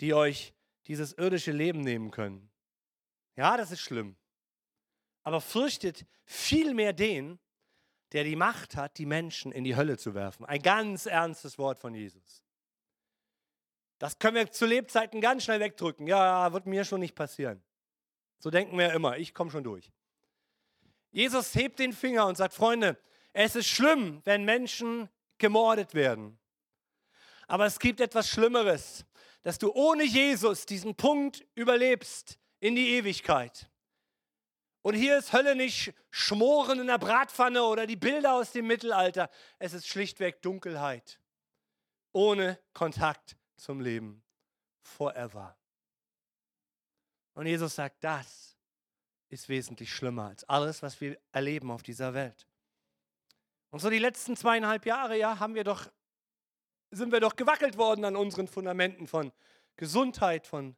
die 0.00 0.14
euch 0.14 0.54
dieses 0.86 1.12
irdische 1.12 1.52
Leben 1.52 1.80
nehmen 1.80 2.10
können. 2.10 2.50
Ja, 3.36 3.56
das 3.56 3.70
ist 3.70 3.80
schlimm. 3.80 4.16
Aber 5.22 5.40
fürchtet 5.40 6.06
vielmehr 6.24 6.92
den, 6.92 7.38
der 8.12 8.24
die 8.24 8.36
Macht 8.36 8.76
hat, 8.76 8.98
die 8.98 9.06
Menschen 9.06 9.52
in 9.52 9.64
die 9.64 9.76
Hölle 9.76 9.98
zu 9.98 10.14
werfen. 10.14 10.44
Ein 10.46 10.62
ganz 10.62 11.06
ernstes 11.06 11.58
Wort 11.58 11.78
von 11.78 11.94
Jesus. 11.94 12.42
Das 13.98 14.18
können 14.18 14.36
wir 14.36 14.50
zu 14.50 14.66
Lebzeiten 14.66 15.20
ganz 15.20 15.44
schnell 15.44 15.60
wegdrücken. 15.60 16.06
Ja, 16.06 16.52
wird 16.52 16.66
mir 16.66 16.84
schon 16.84 17.00
nicht 17.00 17.14
passieren. 17.14 17.62
So 18.40 18.50
denken 18.50 18.76
wir 18.76 18.88
ja 18.88 18.94
immer, 18.94 19.18
ich 19.18 19.34
komme 19.34 19.50
schon 19.50 19.62
durch. 19.62 19.92
Jesus 21.12 21.54
hebt 21.54 21.78
den 21.78 21.92
Finger 21.92 22.26
und 22.26 22.36
sagt, 22.36 22.54
Freunde, 22.54 22.98
es 23.32 23.54
ist 23.54 23.68
schlimm, 23.68 24.22
wenn 24.24 24.44
Menschen 24.44 25.08
gemordet 25.38 25.94
werden. 25.94 26.38
Aber 27.46 27.66
es 27.66 27.78
gibt 27.78 28.00
etwas 28.00 28.28
Schlimmeres, 28.28 29.04
dass 29.42 29.58
du 29.58 29.72
ohne 29.72 30.04
Jesus 30.04 30.66
diesen 30.66 30.94
Punkt 30.94 31.44
überlebst 31.54 32.38
in 32.60 32.74
die 32.76 32.90
Ewigkeit. 32.94 33.70
Und 34.82 34.94
hier 34.94 35.18
ist 35.18 35.32
Hölle 35.32 35.54
nicht 35.54 35.92
Schmoren 36.10 36.80
in 36.80 36.86
der 36.86 36.98
Bratpfanne 36.98 37.62
oder 37.64 37.86
die 37.86 37.96
Bilder 37.96 38.34
aus 38.34 38.52
dem 38.52 38.66
Mittelalter. 38.66 39.28
Es 39.58 39.74
ist 39.74 39.86
schlichtweg 39.86 40.40
Dunkelheit. 40.40 41.20
Ohne 42.12 42.58
Kontakt 42.72 43.36
zum 43.56 43.80
Leben. 43.80 44.22
Forever. 44.80 45.59
Und 47.40 47.46
Jesus 47.46 47.74
sagt, 47.74 48.04
das 48.04 48.54
ist 49.30 49.48
wesentlich 49.48 49.90
schlimmer 49.90 50.26
als 50.26 50.44
alles, 50.44 50.82
was 50.82 51.00
wir 51.00 51.18
erleben 51.32 51.70
auf 51.70 51.82
dieser 51.82 52.12
Welt. 52.12 52.46
Und 53.70 53.78
so 53.78 53.88
die 53.88 53.98
letzten 53.98 54.36
zweieinhalb 54.36 54.84
Jahre, 54.84 55.16
ja, 55.16 55.38
haben 55.38 55.54
wir 55.54 55.64
doch, 55.64 55.90
sind 56.90 57.10
wir 57.12 57.20
doch 57.20 57.36
gewackelt 57.36 57.78
worden 57.78 58.04
an 58.04 58.14
unseren 58.14 58.46
Fundamenten 58.46 59.06
von 59.06 59.32
Gesundheit, 59.76 60.46
von 60.46 60.76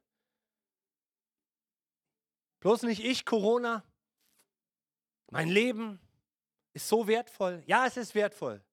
bloß 2.61 2.83
nicht 2.83 3.03
ich, 3.03 3.25
Corona. 3.25 3.83
Mein 5.31 5.49
Leben 5.49 5.99
ist 6.71 6.87
so 6.87 7.07
wertvoll. 7.07 7.61
Ja, 7.65 7.87
es 7.87 7.97
ist 7.97 8.15
wertvoll. 8.15 8.63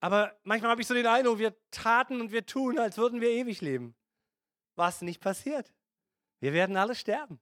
Aber 0.00 0.34
manchmal 0.44 0.70
habe 0.70 0.80
ich 0.80 0.86
so 0.86 0.94
den 0.94 1.06
Eindruck, 1.06 1.40
wir 1.40 1.54
taten 1.70 2.22
und 2.22 2.32
wir 2.32 2.46
tun, 2.46 2.78
als 2.78 2.96
würden 2.96 3.20
wir 3.20 3.28
ewig 3.28 3.60
leben 3.60 3.94
was 4.76 5.02
nicht 5.02 5.20
passiert. 5.20 5.72
Wir 6.40 6.52
werden 6.52 6.76
alle 6.76 6.94
sterben. 6.94 7.40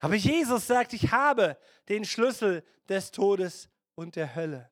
Aber 0.00 0.14
Jesus 0.14 0.66
sagt, 0.66 0.92
ich 0.94 1.12
habe 1.12 1.58
den 1.88 2.04
Schlüssel 2.04 2.64
des 2.88 3.10
Todes 3.10 3.68
und 3.94 4.16
der 4.16 4.34
Hölle. 4.34 4.70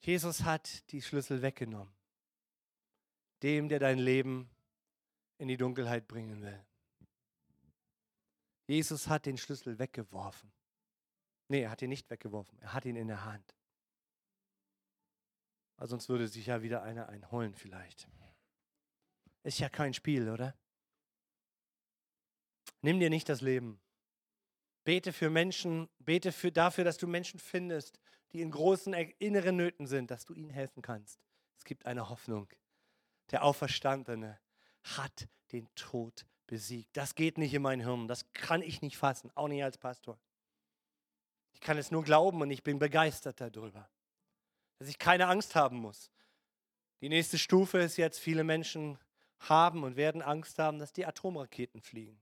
Jesus 0.00 0.42
hat 0.42 0.90
die 0.90 1.02
Schlüssel 1.02 1.42
weggenommen. 1.42 1.94
Dem, 3.42 3.68
der 3.68 3.78
dein 3.78 3.98
Leben 3.98 4.50
in 5.38 5.46
die 5.46 5.56
Dunkelheit 5.56 6.08
bringen 6.08 6.42
will. 6.42 6.66
Jesus 8.70 9.08
hat 9.08 9.26
den 9.26 9.36
Schlüssel 9.36 9.80
weggeworfen. 9.80 10.52
Nee, 11.48 11.62
er 11.62 11.70
hat 11.72 11.82
ihn 11.82 11.88
nicht 11.88 12.08
weggeworfen. 12.08 12.56
Er 12.60 12.72
hat 12.72 12.84
ihn 12.84 12.94
in 12.94 13.08
der 13.08 13.24
Hand. 13.24 13.56
Weil 15.76 15.88
sonst 15.88 16.08
würde 16.08 16.28
sich 16.28 16.46
ja 16.46 16.62
wieder 16.62 16.84
einer 16.84 17.08
einholen 17.08 17.56
vielleicht. 17.56 18.08
Ist 19.42 19.58
ja 19.58 19.68
kein 19.68 19.92
Spiel, 19.92 20.30
oder? 20.30 20.56
Nimm 22.80 23.00
dir 23.00 23.10
nicht 23.10 23.28
das 23.28 23.40
Leben. 23.40 23.80
Bete 24.84 25.12
für 25.12 25.30
Menschen, 25.30 25.88
bete 25.98 26.30
für, 26.30 26.52
dafür, 26.52 26.84
dass 26.84 26.96
du 26.96 27.08
Menschen 27.08 27.40
findest, 27.40 27.98
die 28.30 28.40
in 28.40 28.52
großen 28.52 28.94
inneren 28.94 29.56
Nöten 29.56 29.88
sind, 29.88 30.12
dass 30.12 30.24
du 30.24 30.32
ihnen 30.32 30.50
helfen 30.50 30.80
kannst. 30.80 31.18
Es 31.56 31.64
gibt 31.64 31.86
eine 31.86 32.08
Hoffnung. 32.08 32.48
Der 33.32 33.42
Auferstandene 33.42 34.38
hat 34.84 35.28
den 35.50 35.68
Tod 35.74 36.24
besiegt. 36.50 36.96
Das 36.96 37.14
geht 37.14 37.38
nicht 37.38 37.54
in 37.54 37.62
mein 37.62 37.80
Hirn. 37.80 38.08
Das 38.08 38.30
kann 38.32 38.60
ich 38.60 38.82
nicht 38.82 38.96
fassen, 38.96 39.30
auch 39.36 39.46
nicht 39.46 39.62
als 39.62 39.78
Pastor. 39.78 40.18
Ich 41.54 41.60
kann 41.60 41.78
es 41.78 41.92
nur 41.92 42.02
glauben 42.02 42.42
und 42.42 42.50
ich 42.50 42.64
bin 42.64 42.80
begeistert 42.80 43.40
darüber, 43.40 43.88
dass 44.78 44.88
ich 44.88 44.98
keine 44.98 45.28
Angst 45.28 45.54
haben 45.54 45.76
muss. 45.76 46.10
Die 47.00 47.08
nächste 47.08 47.38
Stufe 47.38 47.78
ist 47.78 47.96
jetzt, 47.96 48.18
viele 48.18 48.42
Menschen 48.42 48.98
haben 49.38 49.84
und 49.84 49.96
werden 49.96 50.22
Angst 50.22 50.58
haben, 50.58 50.80
dass 50.80 50.92
die 50.92 51.06
Atomraketen 51.06 51.80
fliegen. 51.80 52.20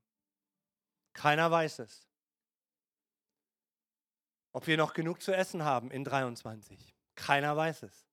Keiner 1.14 1.50
weiß 1.50 1.78
es. 1.80 2.06
Ob 4.52 4.66
wir 4.66 4.76
noch 4.76 4.92
genug 4.92 5.22
zu 5.22 5.34
essen 5.34 5.64
haben 5.64 5.90
in 5.90 6.04
23. 6.04 6.94
Keiner 7.14 7.56
weiß 7.56 7.84
es. 7.84 8.06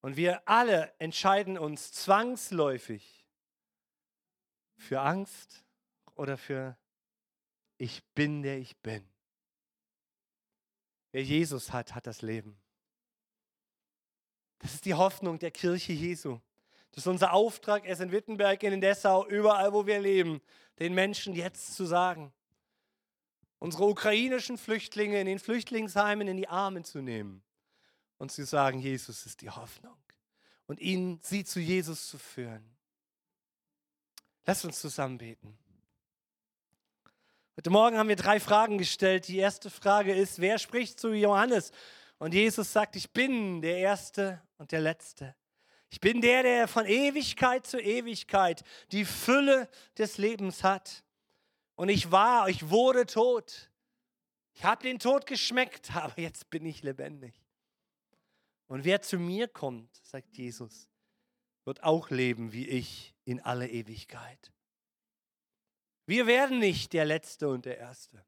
Und 0.00 0.16
wir 0.16 0.48
alle 0.48 0.92
entscheiden 0.98 1.58
uns 1.58 1.92
zwangsläufig 1.92 3.21
für 4.82 5.00
Angst 5.00 5.64
oder 6.14 6.36
für 6.36 6.76
ich 7.78 8.04
bin, 8.14 8.42
der 8.42 8.58
ich 8.58 8.76
bin? 8.78 9.08
Wer 11.12 11.22
Jesus 11.22 11.72
hat, 11.72 11.94
hat 11.94 12.06
das 12.06 12.22
Leben. 12.22 12.56
Das 14.58 14.74
ist 14.74 14.84
die 14.84 14.94
Hoffnung 14.94 15.38
der 15.38 15.50
Kirche 15.50 15.92
Jesu. 15.92 16.40
Das 16.92 17.04
ist 17.04 17.06
unser 17.06 17.32
Auftrag, 17.32 17.86
es 17.86 18.00
in 18.00 18.12
Wittenberg, 18.12 18.62
in 18.62 18.80
Dessau, 18.80 19.26
überall, 19.26 19.72
wo 19.72 19.86
wir 19.86 19.98
leben, 19.98 20.40
den 20.78 20.94
Menschen 20.94 21.34
jetzt 21.34 21.74
zu 21.74 21.84
sagen. 21.84 22.32
Unsere 23.58 23.84
ukrainischen 23.84 24.58
Flüchtlinge 24.58 25.20
in 25.20 25.26
den 25.26 25.38
Flüchtlingsheimen 25.38 26.28
in 26.28 26.36
die 26.36 26.48
Arme 26.48 26.82
zu 26.82 27.00
nehmen 27.00 27.42
und 28.18 28.30
zu 28.30 28.44
sagen, 28.44 28.78
Jesus 28.78 29.26
ist 29.26 29.40
die 29.40 29.50
Hoffnung. 29.50 29.96
Und 30.66 30.80
ihnen, 30.80 31.18
sie 31.22 31.44
zu 31.44 31.60
Jesus 31.60 32.08
zu 32.08 32.18
führen. 32.18 32.64
Lass 34.44 34.64
uns 34.64 34.80
zusammen 34.80 35.18
beten. 35.18 35.56
Heute 37.56 37.70
Morgen 37.70 37.96
haben 37.96 38.08
wir 38.08 38.16
drei 38.16 38.40
Fragen 38.40 38.76
gestellt. 38.76 39.28
Die 39.28 39.38
erste 39.38 39.70
Frage 39.70 40.12
ist, 40.12 40.40
wer 40.40 40.58
spricht 40.58 40.98
zu 40.98 41.12
Johannes? 41.12 41.70
Und 42.18 42.34
Jesus 42.34 42.72
sagt, 42.72 42.96
ich 42.96 43.12
bin 43.12 43.62
der 43.62 43.78
Erste 43.78 44.42
und 44.58 44.72
der 44.72 44.80
Letzte. 44.80 45.36
Ich 45.90 46.00
bin 46.00 46.20
der, 46.20 46.42
der 46.42 46.66
von 46.66 46.86
Ewigkeit 46.86 47.66
zu 47.66 47.78
Ewigkeit 47.78 48.64
die 48.90 49.04
Fülle 49.04 49.68
des 49.96 50.18
Lebens 50.18 50.64
hat. 50.64 51.04
Und 51.76 51.88
ich 51.88 52.10
war, 52.10 52.48
ich 52.48 52.68
wurde 52.68 53.06
tot. 53.06 53.70
Ich 54.54 54.64
habe 54.64 54.82
den 54.82 54.98
Tod 54.98 55.26
geschmeckt, 55.26 55.90
aber 55.94 56.20
jetzt 56.20 56.50
bin 56.50 56.66
ich 56.66 56.82
lebendig. 56.82 57.34
Und 58.66 58.84
wer 58.84 59.02
zu 59.02 59.18
mir 59.18 59.46
kommt, 59.46 59.94
sagt 60.02 60.36
Jesus, 60.36 60.88
wird 61.64 61.82
auch 61.82 62.10
leben 62.10 62.52
wie 62.52 62.68
ich 62.68 63.14
in 63.24 63.40
alle 63.40 63.68
Ewigkeit. 63.68 64.52
Wir 66.06 66.26
werden 66.26 66.58
nicht 66.58 66.92
der 66.92 67.04
Letzte 67.04 67.48
und 67.48 67.64
der 67.64 67.78
Erste, 67.78 68.24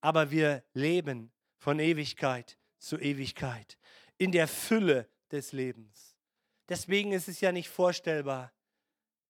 aber 0.00 0.30
wir 0.30 0.64
leben 0.72 1.32
von 1.58 1.78
Ewigkeit 1.78 2.58
zu 2.78 2.98
Ewigkeit 2.98 3.78
in 4.18 4.32
der 4.32 4.48
Fülle 4.48 5.08
des 5.30 5.52
Lebens. 5.52 6.16
Deswegen 6.68 7.12
ist 7.12 7.28
es 7.28 7.40
ja 7.40 7.52
nicht 7.52 7.68
vorstellbar, 7.68 8.52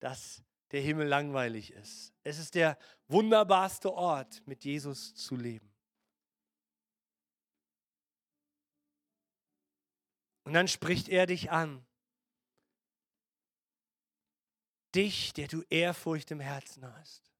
dass 0.00 0.42
der 0.70 0.80
Himmel 0.80 1.06
langweilig 1.06 1.72
ist. 1.72 2.12
Es 2.22 2.38
ist 2.38 2.54
der 2.54 2.78
wunderbarste 3.08 3.92
Ort, 3.92 4.42
mit 4.46 4.64
Jesus 4.64 5.14
zu 5.14 5.36
leben. 5.36 5.72
Und 10.44 10.52
dann 10.52 10.68
spricht 10.68 11.08
er 11.08 11.26
dich 11.26 11.50
an. 11.50 11.84
Dich, 14.94 15.32
der 15.32 15.48
du 15.48 15.62
Ehrfurcht 15.70 16.30
im 16.30 16.40
Herzen 16.40 16.86
hast. 16.96 17.30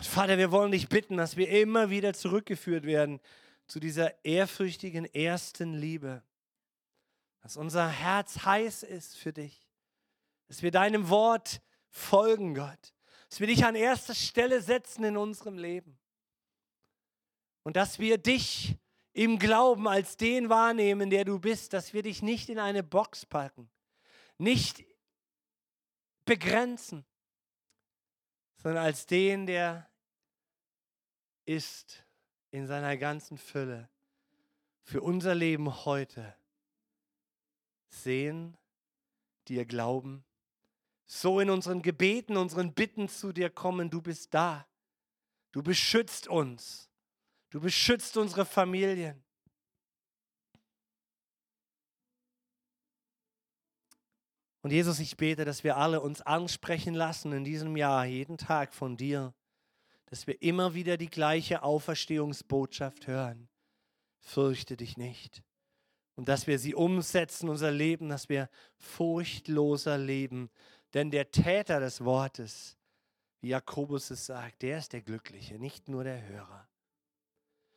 Vater, 0.00 0.38
wir 0.38 0.50
wollen 0.52 0.72
dich 0.72 0.88
bitten, 0.88 1.16
dass 1.16 1.36
wir 1.36 1.48
immer 1.48 1.90
wieder 1.90 2.14
zurückgeführt 2.14 2.84
werden 2.84 3.20
zu 3.66 3.80
dieser 3.80 4.24
ehrfürchtigen 4.24 5.04
ersten 5.04 5.74
Liebe. 5.74 6.22
Dass 7.42 7.56
unser 7.56 7.88
Herz 7.88 8.44
heiß 8.44 8.82
ist 8.82 9.16
für 9.16 9.32
dich. 9.32 9.68
Dass 10.46 10.62
wir 10.62 10.70
deinem 10.70 11.08
Wort 11.08 11.60
folgen, 11.90 12.54
Gott. 12.54 12.94
Dass 13.28 13.40
wir 13.40 13.46
dich 13.46 13.64
an 13.64 13.74
erster 13.74 14.14
Stelle 14.14 14.62
setzen 14.62 15.04
in 15.04 15.16
unserem 15.16 15.58
Leben. 15.58 15.98
Und 17.62 17.76
dass 17.76 17.98
wir 17.98 18.16
dich 18.18 18.76
im 19.12 19.38
Glauben 19.38 19.88
als 19.88 20.16
den 20.16 20.48
wahrnehmen, 20.48 21.10
der 21.10 21.24
du 21.24 21.38
bist, 21.38 21.72
dass 21.72 21.92
wir 21.92 22.02
dich 22.02 22.22
nicht 22.22 22.48
in 22.48 22.58
eine 22.58 22.82
Box 22.82 23.26
packen, 23.26 23.68
nicht 24.38 24.84
begrenzen, 26.28 27.04
sondern 28.62 28.84
als 28.84 29.06
den, 29.06 29.46
der 29.46 29.90
ist 31.44 32.04
in 32.50 32.66
seiner 32.66 32.96
ganzen 32.96 33.38
Fülle 33.38 33.88
für 34.82 35.00
unser 35.00 35.34
Leben 35.34 35.84
heute 35.84 36.36
sehen, 37.88 38.56
dir 39.48 39.64
glauben, 39.64 40.24
so 41.06 41.40
in 41.40 41.48
unseren 41.48 41.80
Gebeten, 41.80 42.36
unseren 42.36 42.74
Bitten 42.74 43.08
zu 43.08 43.32
dir 43.32 43.48
kommen, 43.48 43.88
du 43.88 44.02
bist 44.02 44.34
da. 44.34 44.68
Du 45.52 45.62
beschützt 45.62 46.28
uns. 46.28 46.90
Du 47.48 47.60
beschützt 47.60 48.18
unsere 48.18 48.44
Familien. 48.44 49.24
Und 54.62 54.72
Jesus, 54.72 54.98
ich 54.98 55.16
bete, 55.16 55.44
dass 55.44 55.62
wir 55.64 55.76
alle 55.76 56.00
uns 56.00 56.20
ansprechen 56.22 56.94
lassen 56.94 57.32
in 57.32 57.44
diesem 57.44 57.76
Jahr, 57.76 58.04
jeden 58.04 58.38
Tag 58.38 58.74
von 58.74 58.96
dir, 58.96 59.34
dass 60.06 60.26
wir 60.26 60.40
immer 60.42 60.74
wieder 60.74 60.96
die 60.96 61.10
gleiche 61.10 61.62
Auferstehungsbotschaft 61.62 63.06
hören. 63.06 63.48
Fürchte 64.18 64.76
dich 64.76 64.96
nicht. 64.96 65.42
Und 66.16 66.28
dass 66.28 66.46
wir 66.46 66.58
sie 66.58 66.74
umsetzen, 66.74 67.48
unser 67.48 67.70
Leben, 67.70 68.08
dass 68.08 68.28
wir 68.28 68.48
furchtloser 68.76 69.96
leben. 69.96 70.50
Denn 70.94 71.10
der 71.10 71.30
Täter 71.30 71.78
des 71.78 72.04
Wortes, 72.04 72.76
wie 73.40 73.48
Jakobus 73.48 74.10
es 74.10 74.26
sagt, 74.26 74.62
der 74.62 74.78
ist 74.78 74.92
der 74.92 75.02
Glückliche, 75.02 75.58
nicht 75.58 75.88
nur 75.88 76.02
der 76.02 76.26
Hörer. 76.26 76.68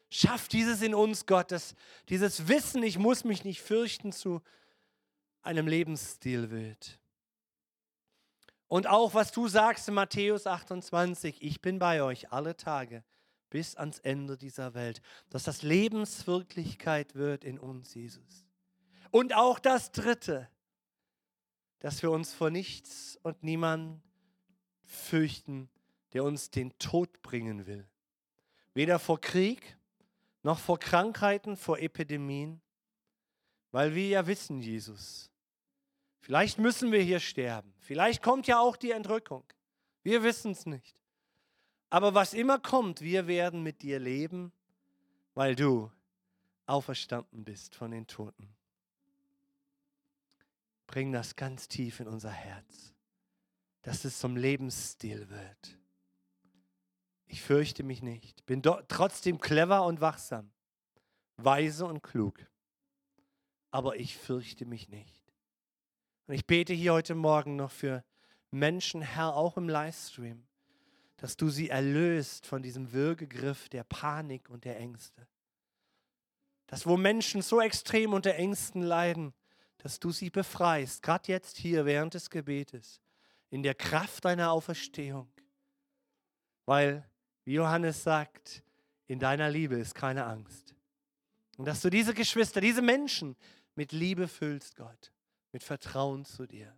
Schaff 0.09 0.47
dieses 0.47 0.82
in 0.82 0.95
uns, 0.95 1.25
Gott, 1.25 1.51
dass 1.51 1.75
dieses 2.09 2.47
Wissen, 2.47 2.82
ich 2.82 2.97
muss 2.97 3.23
mich 3.23 3.43
nicht 3.43 3.61
fürchten, 3.61 4.11
zu 4.11 4.41
einem 5.41 5.67
Lebensstil 5.67 6.51
wird. 6.51 6.99
Und 8.67 8.87
auch 8.87 9.13
was 9.13 9.31
du 9.31 9.47
sagst 9.47 9.87
in 9.87 9.95
Matthäus 9.95 10.47
28, 10.47 11.41
ich 11.41 11.61
bin 11.61 11.79
bei 11.79 12.03
euch 12.03 12.31
alle 12.31 12.55
Tage 12.55 13.03
bis 13.49 13.75
ans 13.75 13.99
Ende 13.99 14.37
dieser 14.37 14.73
Welt, 14.73 15.01
dass 15.29 15.43
das 15.43 15.61
Lebenswirklichkeit 15.61 17.15
wird 17.15 17.43
in 17.43 17.59
uns, 17.59 17.93
Jesus. 17.93 18.45
Und 19.11 19.35
auch 19.35 19.59
das 19.59 19.91
Dritte, 19.91 20.49
dass 21.79 22.01
wir 22.01 22.11
uns 22.11 22.33
vor 22.33 22.49
nichts 22.49 23.19
und 23.23 23.43
niemandem 23.43 24.01
fürchten, 24.85 25.69
der 26.13 26.23
uns 26.23 26.51
den 26.51 26.77
Tod 26.77 27.21
bringen 27.21 27.65
will. 27.65 27.87
Weder 28.73 28.99
vor 28.99 29.19
Krieg, 29.19 29.77
noch 30.43 30.59
vor 30.59 30.79
Krankheiten, 30.79 31.57
vor 31.57 31.79
Epidemien, 31.79 32.61
weil 33.71 33.95
wir 33.95 34.07
ja 34.07 34.27
wissen, 34.27 34.61
Jesus, 34.61 35.30
vielleicht 36.22 36.57
müssen 36.57 36.91
wir 36.91 37.01
hier 37.01 37.19
sterben, 37.19 37.74
vielleicht 37.80 38.24
kommt 38.24 38.47
ja 38.47 38.59
auch 38.59 38.78
die 38.78 38.91
Entrückung, 38.91 39.43
wir 40.03 40.24
wissen 40.24 40.51
es 40.51 40.65
nicht. 40.65 40.95
Aber 41.89 42.13
was 42.13 42.34
immer 42.34 42.57
kommt, 42.57 43.01
wir 43.01 43.28
werden 43.28 43.63
mit 43.63 43.82
dir 43.82 43.99
leben, 43.99 44.53
weil 45.34 45.55
du 45.55 45.91
auferstanden 46.65 47.43
bist 47.43 47.76
von 47.76 47.91
den 47.91 48.07
Toten. 48.07 48.55
Bring 50.88 51.11
das 51.11 51.36
ganz 51.36 51.67
tief 51.67 51.99
in 51.99 52.07
unser 52.07 52.32
Herz, 52.32 52.93
dass 53.82 54.05
es 54.05 54.19
zum 54.19 54.38
Lebensstil 54.38 55.30
wird. 55.30 55.78
Ich 57.28 57.41
fürchte 57.41 57.84
mich 57.84 58.01
nicht, 58.01 58.45
bin 58.45 58.61
trotzdem 58.61 59.39
clever 59.39 59.86
und 59.86 60.01
wachsam, 60.01 60.51
weise 61.38 61.86
und 61.86 62.01
klug, 62.01 62.45
aber 63.69 63.97
ich 63.97 64.17
fürchte 64.17 64.65
mich 64.65 64.89
nicht. 64.89 65.20
Und 66.28 66.36
ich 66.36 66.45
bete 66.45 66.74
hier 66.74 66.93
heute 66.93 67.15
Morgen 67.15 67.55
noch 67.55 67.72
für 67.72 68.03
Menschen, 68.51 69.01
Herr, 69.01 69.36
auch 69.36 69.57
im 69.57 69.69
Livestream, 69.69 70.43
dass 71.17 71.38
du 71.38 71.49
sie 71.49 71.69
erlöst 71.69 72.45
von 72.45 72.61
diesem 72.61 72.91
Würgegriff 72.91 73.69
der 73.69 73.84
Panik 73.84 74.49
und 74.49 74.65
der 74.65 74.80
Ängste. 74.80 75.28
Dass 76.67 76.86
wo 76.86 76.97
Menschen 76.97 77.41
so 77.41 77.61
extrem 77.61 78.13
unter 78.13 78.36
Ängsten 78.36 78.82
leiden, 78.82 79.34
dass 79.78 79.99
du 79.99 80.11
sie 80.11 80.30
befreist, 80.30 81.01
gerade 81.01 81.32
jetzt 81.32 81.57
hier 81.57 81.86
während 81.86 82.13
des 82.13 82.30
Gebetes, 82.30 83.01
in 83.49 83.63
der 83.63 83.76
Kraft 83.76 84.26
deiner 84.26 84.51
Auferstehung. 84.51 85.30
Weil 86.65 87.09
wie 87.43 87.53
Johannes 87.53 88.03
sagt, 88.03 88.63
in 89.07 89.19
deiner 89.19 89.49
Liebe 89.49 89.76
ist 89.76 89.95
keine 89.95 90.26
Angst. 90.26 90.76
Und 91.57 91.65
dass 91.65 91.82
du 91.82 91.89
diese 91.89 92.13
Geschwister, 92.13 92.61
diese 92.61 92.82
Menschen 92.82 93.36
mit 93.76 93.91
Liebe 93.91 94.28
füllst, 94.28 94.76
Gott, 94.76 95.11
mit 95.52 95.64
Vertrauen 95.64 96.26
zu 96.26 96.45
dir. 96.45 96.74